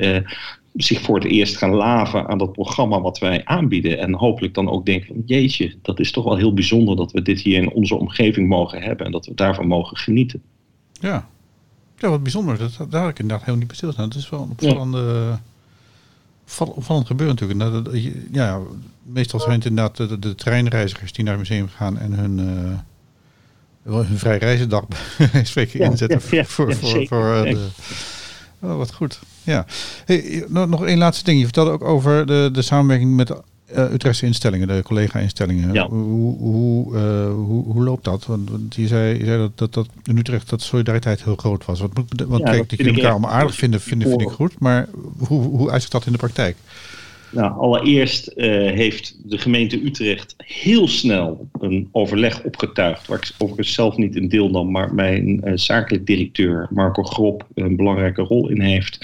zich 0.74 1.00
voor 1.00 1.14
het 1.14 1.24
eerst 1.24 1.56
gaan 1.56 1.74
laven 1.74 2.28
aan 2.28 2.38
dat 2.38 2.52
programma 2.52 3.00
wat 3.00 3.18
wij 3.18 3.44
aanbieden. 3.44 3.98
En 3.98 4.14
hopelijk 4.14 4.54
dan 4.54 4.70
ook 4.70 4.86
denken: 4.86 5.22
jeetje, 5.26 5.74
dat 5.82 6.00
is 6.00 6.10
toch 6.10 6.24
wel 6.24 6.36
heel 6.36 6.54
bijzonder 6.54 6.96
dat 6.96 7.12
we 7.12 7.22
dit 7.22 7.40
hier 7.40 7.56
in 7.56 7.72
onze 7.72 7.94
omgeving 7.94 8.48
mogen 8.48 8.82
hebben 8.82 9.06
en 9.06 9.12
dat 9.12 9.26
we 9.26 9.34
daarvan 9.34 9.66
mogen 9.66 9.96
genieten. 9.96 10.42
Ja, 11.00 11.28
ja 11.98 12.08
wat 12.08 12.22
bijzonder. 12.22 12.58
Dat, 12.58 12.90
daar 12.90 13.00
had 13.00 13.10
ik 13.10 13.18
inderdaad 13.18 13.46
helemaal 13.46 13.58
niet 13.58 13.66
bij 13.66 13.76
stilstaan. 13.76 14.08
Het 14.08 14.14
is 14.14 14.28
wel 14.28 14.42
een 14.42 14.50
opvallende, 14.50 15.38
opvallend 16.58 17.06
gebeuren 17.06 17.36
natuurlijk. 17.36 17.84
Dat, 17.84 17.94
ja, 18.32 18.60
meestal 19.02 19.40
zijn 19.40 19.54
het 19.54 19.64
inderdaad 19.64 19.96
de, 19.96 20.18
de, 20.18 20.34
treinreizigers 20.34 21.12
die 21.12 21.24
naar 21.24 21.38
het 21.38 21.48
museum 21.48 21.68
gaan 21.68 21.98
en 21.98 22.12
hun, 22.12 22.38
uh, 23.82 23.96
hun 23.96 24.18
vrij 24.18 24.38
reizendag 24.38 24.84
spreken 25.42 25.80
ja, 25.80 25.90
inzetten 25.90 26.20
ja, 26.30 26.44
voor, 26.44 26.74
voor, 26.74 27.06
voor 27.06 27.34
uh, 27.34 27.42
de 27.42 27.68
Oh, 28.62 28.76
wat 28.76 28.92
goed. 28.92 29.18
Ja. 29.42 29.66
Hey, 30.04 30.44
nog 30.48 30.86
één 30.86 30.98
laatste 30.98 31.24
ding. 31.24 31.38
Je 31.38 31.44
vertelde 31.44 31.70
ook 31.70 31.84
over 31.84 32.26
de, 32.26 32.48
de 32.52 32.62
samenwerking 32.62 33.16
met 33.16 33.32
uh, 33.76 33.92
Utrechtse 33.92 34.26
instellingen, 34.26 34.68
de 34.68 34.82
collega-instellingen. 34.82 35.72
Ja. 35.72 35.88
Hoe, 35.88 36.38
hoe, 36.38 36.94
uh, 36.94 37.34
hoe, 37.34 37.64
hoe, 37.64 37.84
loopt 37.84 38.04
dat? 38.04 38.26
Want, 38.26 38.50
want 38.50 38.74
je, 38.74 38.86
zei, 38.86 39.18
je 39.18 39.24
zei 39.24 39.38
dat, 39.38 39.58
dat, 39.58 39.74
dat 39.74 39.88
in 40.04 40.16
Utrecht 40.16 40.48
dat 40.48 40.62
solidariteit 40.62 41.24
heel 41.24 41.36
groot 41.36 41.64
was. 41.64 41.80
Wat, 41.80 41.90
want 42.28 42.42
ja, 42.42 42.50
kijk, 42.50 42.68
dat 42.68 42.78
jullie 42.78 42.94
elkaar 42.94 43.10
allemaal 43.10 43.30
aardig 43.30 43.54
vinden, 43.54 43.80
vinden 43.80 44.08
vind 44.08 44.20
ik 44.20 44.28
goed. 44.28 44.58
Maar 44.58 44.86
hoe, 45.18 45.42
hoe 45.42 45.70
uitziet 45.70 45.90
dat 45.90 46.06
in 46.06 46.12
de 46.12 46.18
praktijk? 46.18 46.56
Nou, 47.32 47.58
allereerst 47.58 48.32
uh, 48.36 48.46
heeft 48.70 49.30
de 49.30 49.38
gemeente 49.38 49.84
Utrecht 49.84 50.34
heel 50.36 50.88
snel 50.88 51.48
een 51.60 51.88
overleg 51.92 52.42
opgetuigd, 52.42 53.06
waar 53.06 53.18
ik 53.18 53.30
overigens 53.38 53.74
zelf 53.74 53.96
niet 53.96 54.16
in 54.16 54.28
deelnam, 54.28 54.70
maar 54.70 54.94
mijn 54.94 55.40
uh, 55.44 55.52
zakelijk 55.54 56.06
directeur 56.06 56.68
Marco 56.70 57.02
Grop 57.02 57.46
een 57.54 57.76
belangrijke 57.76 58.22
rol 58.22 58.48
in 58.48 58.60
heeft. 58.60 58.98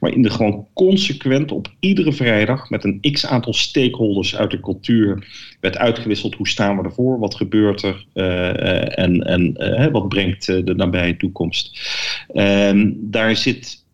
Waarin 0.00 0.24
er 0.24 0.30
gewoon 0.30 0.66
consequent 0.74 1.52
op 1.52 1.72
iedere 1.80 2.12
vrijdag 2.12 2.70
met 2.70 2.84
een 2.84 3.00
x 3.12 3.26
aantal 3.26 3.54
stakeholders 3.54 4.36
uit 4.36 4.50
de 4.50 4.60
cultuur 4.60 5.26
werd 5.60 5.78
uitgewisseld. 5.78 6.34
Hoe 6.34 6.48
staan 6.48 6.76
we 6.76 6.82
ervoor? 6.82 7.18
Wat 7.18 7.34
gebeurt 7.34 7.82
er? 7.82 8.06
Uh, 8.14 8.98
en 8.98 9.22
en 9.22 9.92
wat 9.92 10.08
brengt 10.08 10.46
de 10.46 10.74
nabije 10.76 11.16
toekomst? 11.16 11.80
Ehm, 12.28 12.92
daar 12.96 13.36
zit 13.36 13.86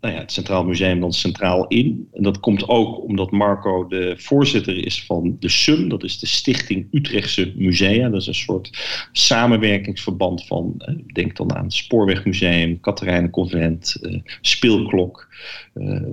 nou 0.00 0.14
ja, 0.14 0.20
het 0.20 0.32
Centraal 0.32 0.64
Museum 0.64 1.00
dan 1.00 1.12
centraal 1.12 1.66
in. 1.66 2.08
En 2.12 2.22
dat 2.22 2.40
komt 2.40 2.68
ook 2.68 3.02
omdat 3.02 3.30
Marco 3.30 3.86
de 3.86 4.14
voorzitter 4.18 4.84
is 4.84 5.04
van 5.04 5.36
de 5.40 5.48
SUM, 5.48 5.88
dat 5.88 6.04
is 6.04 6.18
de 6.18 6.26
Stichting 6.26 6.88
Utrechtse 6.90 7.52
Musea. 7.56 8.08
Dat 8.08 8.20
is 8.20 8.26
een 8.26 8.34
soort 8.34 8.70
samenwerkingsverband 9.12 10.46
van, 10.46 10.74
eh, 10.78 10.94
denk 11.12 11.36
dan 11.36 11.54
aan 11.54 11.64
het 11.64 11.74
Spoorwegmuseum, 11.74 12.80
Katerijnenconvent, 12.80 13.96
uh, 14.00 14.20
Speelklok, 14.40 15.25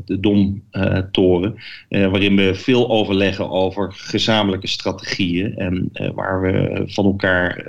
de 0.05 0.19
Domtoren. 0.19 1.55
waarin 1.89 2.35
we 2.35 2.55
veel 2.55 2.89
overleggen 2.89 3.49
over 3.49 3.91
gezamenlijke 3.91 4.67
strategieën 4.67 5.55
en 5.55 5.89
waar 6.15 6.41
we 6.41 6.83
van 6.85 7.05
elkaar 7.05 7.63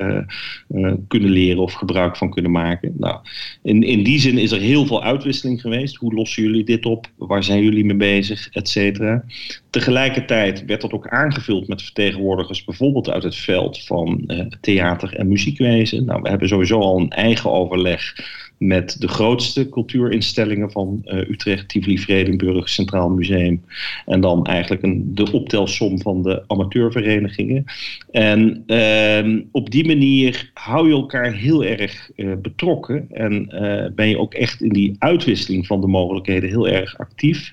kunnen 1.08 1.30
leren 1.30 1.62
of 1.62 1.72
gebruik 1.72 2.16
van 2.16 2.30
kunnen 2.30 2.50
maken. 2.50 2.94
Nou, 2.98 3.18
in, 3.62 3.82
in 3.82 4.02
die 4.02 4.20
zin 4.20 4.38
is 4.38 4.52
er 4.52 4.60
heel 4.60 4.86
veel 4.86 5.02
uitwisseling 5.02 5.60
geweest. 5.60 5.96
Hoe 5.96 6.14
lossen 6.14 6.42
jullie 6.42 6.64
dit 6.64 6.86
op? 6.86 7.06
Waar 7.16 7.44
zijn 7.44 7.62
jullie 7.62 7.84
mee 7.84 7.96
bezig? 7.96 8.48
Etcetera. 8.50 9.24
Tegelijkertijd 9.70 10.64
werd 10.64 10.80
dat 10.80 10.92
ook 10.92 11.08
aangevuld 11.08 11.68
met 11.68 11.82
vertegenwoordigers, 11.82 12.64
bijvoorbeeld 12.64 13.10
uit 13.10 13.22
het 13.22 13.36
veld 13.36 13.84
van 13.84 14.30
theater 14.60 15.14
en 15.14 15.28
muziekwezen. 15.28 16.04
Nou, 16.04 16.22
we 16.22 16.28
hebben 16.28 16.48
sowieso 16.48 16.80
al 16.80 17.00
een 17.00 17.10
eigen 17.10 17.50
overleg 17.50 18.14
met 18.58 19.00
de 19.00 19.08
grootste 19.08 19.68
cultuurinstellingen 19.68 20.70
van 20.70 21.02
uh, 21.04 21.30
Utrecht, 21.30 21.68
Tivoli, 21.68 21.98
Vredenburg, 21.98 22.68
Centraal 22.68 23.10
Museum. 23.10 23.64
En 24.06 24.20
dan 24.20 24.46
eigenlijk 24.46 24.82
een, 24.82 25.14
de 25.14 25.32
optelsom 25.32 26.00
van 26.00 26.22
de 26.22 26.44
amateurverenigingen. 26.46 27.64
En 28.10 28.64
uh, 28.66 29.44
op 29.50 29.70
die 29.70 29.86
manier 29.86 30.50
hou 30.54 30.88
je 30.88 30.94
elkaar 30.94 31.32
heel 31.32 31.64
erg 31.64 32.10
uh, 32.16 32.32
betrokken. 32.42 33.06
En 33.10 33.48
uh, 33.50 33.86
ben 33.94 34.08
je 34.08 34.18
ook 34.18 34.34
echt 34.34 34.62
in 34.62 34.72
die 34.72 34.96
uitwisseling 34.98 35.66
van 35.66 35.80
de 35.80 35.86
mogelijkheden 35.86 36.48
heel 36.48 36.68
erg 36.68 36.98
actief. 36.98 37.52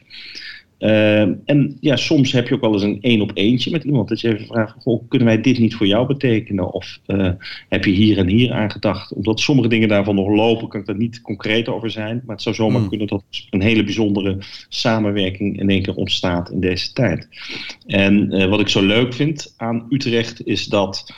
Uh, 0.81 1.21
en 1.21 1.77
ja, 1.79 1.95
soms 1.95 2.31
heb 2.31 2.47
je 2.47 2.53
ook 2.55 2.61
wel 2.61 2.73
eens 2.73 2.81
een 2.81 3.01
één 3.01 3.21
op 3.21 3.31
eentje 3.33 3.71
met 3.71 3.83
iemand. 3.83 4.09
Dat 4.09 4.21
je 4.21 4.33
even 4.33 4.45
vraagt, 4.45 4.75
goh, 4.79 5.03
kunnen 5.07 5.27
wij 5.27 5.41
dit 5.41 5.59
niet 5.59 5.75
voor 5.75 5.87
jou 5.87 6.07
betekenen? 6.07 6.73
Of 6.73 6.99
uh, 7.07 7.29
heb 7.69 7.85
je 7.85 7.91
hier 7.91 8.17
en 8.17 8.27
hier 8.27 8.51
aan 8.51 8.71
gedacht? 8.71 9.13
Omdat 9.13 9.39
sommige 9.39 9.67
dingen 9.67 9.87
daarvan 9.87 10.15
nog 10.15 10.27
lopen, 10.27 10.67
kan 10.67 10.79
ik 10.79 10.85
daar 10.85 10.97
niet 10.97 11.21
concreet 11.21 11.67
over 11.67 11.91
zijn. 11.91 12.21
Maar 12.25 12.35
het 12.35 12.43
zou 12.43 12.55
zomaar 12.55 12.79
hmm. 12.79 12.89
kunnen 12.89 13.07
dat 13.07 13.23
een 13.49 13.61
hele 13.61 13.83
bijzondere 13.83 14.37
samenwerking 14.69 15.59
in 15.59 15.69
één 15.69 15.81
keer 15.81 15.95
ontstaat 15.95 16.51
in 16.51 16.59
deze 16.59 16.93
tijd. 16.93 17.27
En 17.85 18.35
uh, 18.35 18.45
wat 18.45 18.59
ik 18.59 18.67
zo 18.67 18.85
leuk 18.85 19.13
vind 19.13 19.53
aan 19.57 19.85
Utrecht 19.89 20.45
is 20.45 20.65
dat... 20.65 21.13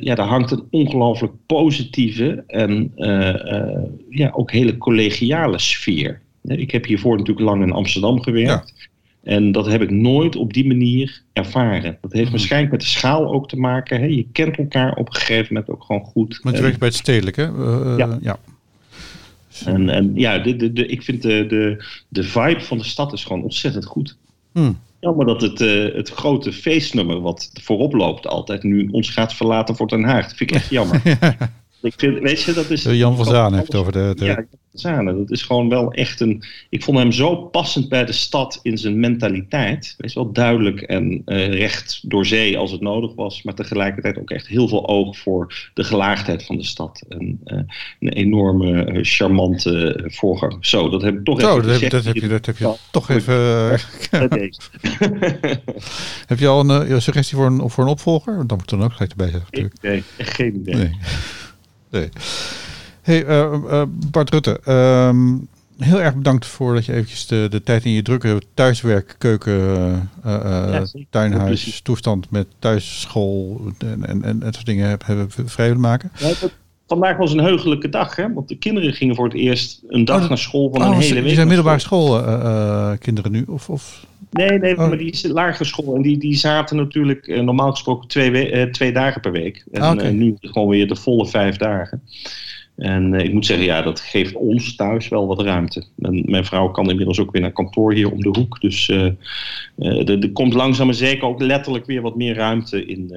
ja, 0.00 0.14
daar 0.14 0.26
hangt 0.26 0.50
een 0.50 0.64
ongelooflijk 0.70 1.32
positieve 1.46 2.44
en 2.46 2.92
ja, 4.10 4.30
ook 4.32 4.52
hele 4.52 4.76
collegiale 4.76 5.58
sfeer. 5.58 6.20
Ik 6.56 6.70
heb 6.70 6.84
hiervoor 6.84 7.16
natuurlijk 7.16 7.46
lang 7.46 7.62
in 7.62 7.72
Amsterdam 7.72 8.22
gewerkt. 8.22 8.88
En 9.22 9.52
dat 9.52 9.66
heb 9.66 9.82
ik 9.82 9.90
nooit 9.90 10.36
op 10.36 10.52
die 10.52 10.66
manier 10.66 11.22
ervaren. 11.32 11.98
Dat 12.00 12.12
heeft 12.12 12.24
mhm. 12.24 12.32
waarschijnlijk 12.32 12.72
met 12.72 12.80
de 12.80 12.86
schaal 12.86 13.32
ook 13.32 13.48
te 13.48 13.56
maken. 13.56 14.00
Hè? 14.00 14.06
Je 14.06 14.26
kent 14.32 14.56
elkaar 14.56 14.94
op 14.94 15.06
een 15.06 15.14
gegeven 15.14 15.54
moment 15.54 15.72
ook 15.72 15.84
gewoon 15.84 16.04
goed. 16.04 16.40
Maar 16.42 16.54
je 16.54 16.62
werkt 16.62 16.78
bij 16.78 16.88
het 16.88 16.96
stedelijk, 16.96 17.36
hè? 17.36 17.48
Uh, 17.48 17.94
ja. 17.96 18.18
ja. 18.20 18.38
En, 19.64 19.88
en 19.88 20.12
ja, 20.14 20.38
de, 20.38 20.56
de, 20.56 20.72
de, 20.72 20.86
ik 20.86 21.02
vind 21.02 21.22
de, 21.22 21.46
de, 21.48 21.84
de 22.08 22.22
vibe 22.22 22.60
van 22.60 22.78
de 22.78 22.84
stad 22.84 23.12
is 23.12 23.24
gewoon 23.24 23.42
ontzettend 23.42 23.84
goed. 23.84 24.16
Hmm. 24.52 24.78
Jammer 25.00 25.26
dat 25.26 25.40
het, 25.40 25.60
uh, 25.60 25.94
het 25.94 26.08
grote 26.08 26.52
feestnummer 26.52 27.20
wat 27.20 27.50
voorop 27.62 27.92
loopt 27.92 28.26
altijd 28.26 28.62
nu 28.62 28.88
ons 28.90 29.10
gaat 29.10 29.34
verlaten 29.34 29.76
voor 29.76 29.88
Den 29.88 30.04
Haag. 30.04 30.26
Dat 30.26 30.36
vind 30.36 30.50
ik 30.50 30.56
echt 30.56 30.70
jammer. 30.70 31.02
Ik 31.82 31.94
vind, 31.96 32.18
weet 32.18 32.42
je, 32.42 32.52
dat 32.52 32.70
is... 32.70 32.82
Jan 32.82 33.16
van 33.16 33.24
Zaan 33.24 33.54
heeft 33.54 33.74
over 33.74 33.92
de... 33.92 34.12
de... 34.16 34.24
Ja, 34.24 34.44
Zane. 34.80 35.16
Dat 35.16 35.30
is 35.30 35.42
gewoon 35.42 35.68
wel 35.68 35.92
echt 35.92 36.20
een. 36.20 36.44
Ik 36.68 36.82
vond 36.82 36.98
hem 36.98 37.12
zo 37.12 37.36
passend 37.36 37.88
bij 37.88 38.04
de 38.04 38.12
stad 38.12 38.58
in 38.62 38.78
zijn 38.78 39.00
mentaliteit. 39.00 39.94
Wees 39.96 40.14
wel 40.14 40.32
duidelijk 40.32 40.80
en 40.80 41.22
uh, 41.26 41.48
recht 41.48 42.00
door 42.02 42.26
zee 42.26 42.58
als 42.58 42.70
het 42.70 42.80
nodig 42.80 43.14
was. 43.14 43.42
Maar 43.42 43.54
tegelijkertijd 43.54 44.18
ook 44.18 44.30
echt 44.30 44.46
heel 44.46 44.68
veel 44.68 44.88
oog 44.88 45.18
voor 45.18 45.70
de 45.74 45.84
gelaagdheid 45.84 46.44
van 46.44 46.56
de 46.56 46.64
stad. 46.64 47.02
En 47.08 47.40
uh, 47.44 47.60
een 48.00 48.12
enorme, 48.12 48.92
uh, 48.92 48.98
charmante 49.02 50.04
voorgang. 50.06 50.66
Zo, 50.66 50.88
dat 50.88 51.02
heb 51.02 51.14
ik 51.14 51.24
toch 51.24 51.40
zo, 51.40 51.50
even 51.50 51.68
dat, 51.68 51.80
heb, 51.80 51.90
dat 51.90 52.04
heb 52.04 52.14
je, 52.14 52.28
dat 52.28 52.46
heb 52.46 52.58
je 52.58 52.74
toch 52.90 53.08
even. 53.08 53.34
heb 56.26 56.38
je 56.38 56.46
al 56.46 56.70
een 56.70 57.02
suggestie 57.02 57.36
voor 57.36 57.46
een, 57.46 57.70
voor 57.70 57.84
een 57.84 57.90
opvolger? 57.90 58.46
Dan 58.46 58.56
moet 58.56 58.68
dan 58.68 58.82
ook 58.82 58.92
gelijk 58.92 59.10
erbij 59.10 59.30
zeggen. 59.30 59.48
Natuurlijk. 59.50 59.82
Nee, 59.82 60.02
geen 60.18 60.54
idee. 60.54 60.74
Nee. 60.74 60.96
Nee. 61.90 62.08
Hey, 63.02 63.24
uh, 63.24 63.52
uh, 63.64 63.82
Bart 64.10 64.30
Rutte, 64.30 64.60
um, 64.72 65.48
heel 65.78 66.00
erg 66.00 66.14
bedankt 66.14 66.46
voor 66.46 66.74
dat 66.74 66.84
je 66.84 66.92
eventjes 66.92 67.26
de, 67.26 67.46
de 67.50 67.62
tijd 67.62 67.84
in 67.84 67.92
je 67.92 68.02
drukke 68.02 68.42
thuiswerk, 68.54 69.14
keuken, 69.18 70.10
ja, 70.24 70.86
tuinhuis, 71.10 71.80
toestand 71.82 72.30
met 72.30 72.46
thuisschool 72.58 73.72
en, 73.78 74.06
en, 74.06 74.24
en 74.24 74.38
dat 74.38 74.54
soort 74.54 74.66
dingen 74.66 74.98
hebben 75.04 75.30
vrij 75.30 75.66
willen 75.66 75.80
maken. 75.80 76.10
Ja, 76.18 76.32
vandaag 76.88 77.16
was 77.16 77.32
een 77.32 77.40
heugelijke 77.40 77.88
dag, 77.88 78.16
hè? 78.16 78.32
want 78.32 78.48
de 78.48 78.56
kinderen 78.56 78.92
gingen 78.92 79.14
voor 79.14 79.24
het 79.24 79.34
eerst 79.34 79.82
een 79.88 80.04
dag 80.04 80.22
oh, 80.22 80.28
naar 80.28 80.38
school 80.38 80.70
van 80.72 80.82
een 80.82 80.88
oh, 80.88 80.98
hele 80.98 81.14
week. 81.14 81.24
Die 81.24 81.34
zijn 81.34 81.46
middelbare 81.46 81.78
schoolkinderen 81.78 83.32
nu? 83.32 83.44
Of, 83.48 83.70
of? 83.70 84.06
Nee, 84.30 84.58
nee, 84.58 84.78
oh. 84.78 84.88
maar 84.88 84.98
die 84.98 85.10
is 85.10 85.22
lagere 85.22 85.64
school. 85.64 85.94
En 85.94 86.02
die, 86.02 86.18
die 86.18 86.36
zaten 86.36 86.76
natuurlijk 86.76 87.42
normaal 87.42 87.70
gesproken 87.70 88.08
twee, 88.08 88.70
twee 88.70 88.92
dagen 88.92 89.20
per 89.20 89.32
week. 89.32 89.64
En 89.72 89.82
ah, 89.82 89.92
okay. 89.92 90.10
nu 90.10 90.36
gewoon 90.40 90.68
weer 90.68 90.88
de 90.88 90.96
volle 90.96 91.26
vijf 91.26 91.56
dagen. 91.56 92.02
En 92.78 93.12
uh, 93.12 93.20
ik 93.20 93.32
moet 93.32 93.46
zeggen, 93.46 93.66
ja, 93.66 93.82
dat 93.82 94.00
geeft 94.00 94.34
ons 94.34 94.76
thuis 94.76 95.08
wel 95.08 95.26
wat 95.26 95.40
ruimte. 95.40 95.84
En 95.98 96.22
mijn 96.26 96.44
vrouw 96.44 96.70
kan 96.70 96.90
inmiddels 96.90 97.20
ook 97.20 97.30
weer 97.30 97.40
naar 97.40 97.52
kantoor 97.52 97.92
hier 97.92 98.12
om 98.12 98.20
de 98.20 98.28
hoek. 98.38 98.60
Dus 98.60 98.88
uh, 98.88 99.10
uh, 99.76 100.08
er, 100.08 100.32
komt 100.32 100.54
langzaam 100.54 100.86
maar 100.86 100.94
zeker 100.94 101.24
ook 101.24 101.40
letterlijk 101.40 101.86
weer 101.86 102.02
wat 102.02 102.16
meer 102.16 102.34
ruimte 102.34 102.86
in, 102.86 103.12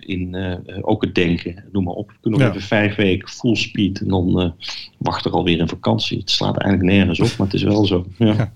in 0.00 0.36
ook 0.80 1.02
het 1.02 1.14
denken. 1.14 1.64
Noem 1.72 1.84
maar 1.84 1.94
op. 1.94 2.08
We 2.08 2.16
kunnen 2.20 2.40
nog 2.40 2.48
even 2.48 2.62
vijf 2.62 2.94
weken 2.94 3.28
full 3.28 3.54
speed 3.54 4.00
en 4.00 4.08
dan 4.08 4.54
wacht 4.98 5.24
er 5.24 5.32
alweer 5.32 5.60
een 5.60 5.68
vakantie. 5.68 6.18
Het 6.18 6.30
slaat 6.30 6.58
eigenlijk 6.58 6.92
nergens 6.92 7.20
op, 7.20 7.38
maar 7.38 7.46
het 7.46 7.56
is 7.56 7.62
wel 7.62 7.86
zo. 7.86 8.06
Ja. 8.18 8.26
ja. 8.26 8.52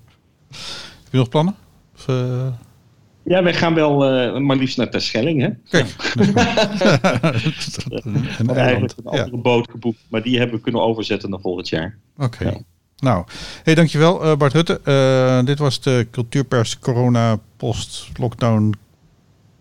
Heb 1.03 1.11
je 1.11 1.17
nog 1.17 1.29
plannen? 1.29 1.55
Of, 1.95 2.05
ja, 3.23 3.43
wij 3.43 3.53
gaan 3.53 3.73
wel 3.73 4.25
uh, 4.33 4.37
maar 4.37 4.55
liefst 4.55 4.77
naar 4.77 4.89
Terschelling, 4.89 5.41
hè? 5.41 5.49
Kijk. 5.69 5.95
en 8.37 8.49
eigenlijk 8.55 8.93
een 8.97 9.05
andere 9.05 9.37
boot 9.37 9.71
geboekt, 9.71 9.99
maar 10.09 10.21
die 10.21 10.37
hebben 10.37 10.55
we 10.55 10.61
kunnen 10.61 10.81
overzetten 10.81 11.29
naar 11.29 11.39
volgend 11.39 11.69
jaar. 11.69 11.97
Oké. 12.17 12.43
Ja. 12.43 12.57
Nou, 12.97 13.25
hey, 13.63 13.75
dankjewel 13.75 14.25
uh, 14.25 14.35
Bart 14.35 14.53
Rutte. 14.53 14.81
Uh, 14.85 15.45
dit 15.45 15.59
was 15.59 15.81
de 15.81 16.07
Cultuurpers 16.11 16.79
Corona 16.79 17.39
Post 17.57 18.09
Lockdown 18.19 18.73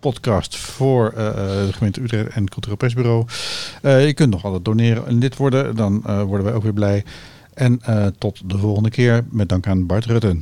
podcast 0.00 0.56
voor 0.56 1.12
de 1.14 1.68
gemeente 1.72 2.00
Utrecht 2.00 2.28
en 2.28 2.48
Cultureel 2.48 2.76
Persbureau. 2.76 3.24
je 3.82 4.12
kunt 4.14 4.30
nog 4.30 4.44
altijd 4.44 4.64
doneren 4.64 5.06
en 5.06 5.20
dit 5.20 5.36
worden, 5.36 5.76
dan 5.76 6.02
worden 6.02 6.44
wij 6.44 6.54
ook 6.54 6.62
weer 6.62 6.72
blij. 6.72 7.04
En 7.54 7.80
tot 8.18 8.50
de 8.50 8.58
volgende 8.58 8.90
keer 8.90 9.24
met 9.30 9.48
dank 9.48 9.66
aan 9.66 9.86
Bart 9.86 10.04
Rutte. 10.04 10.36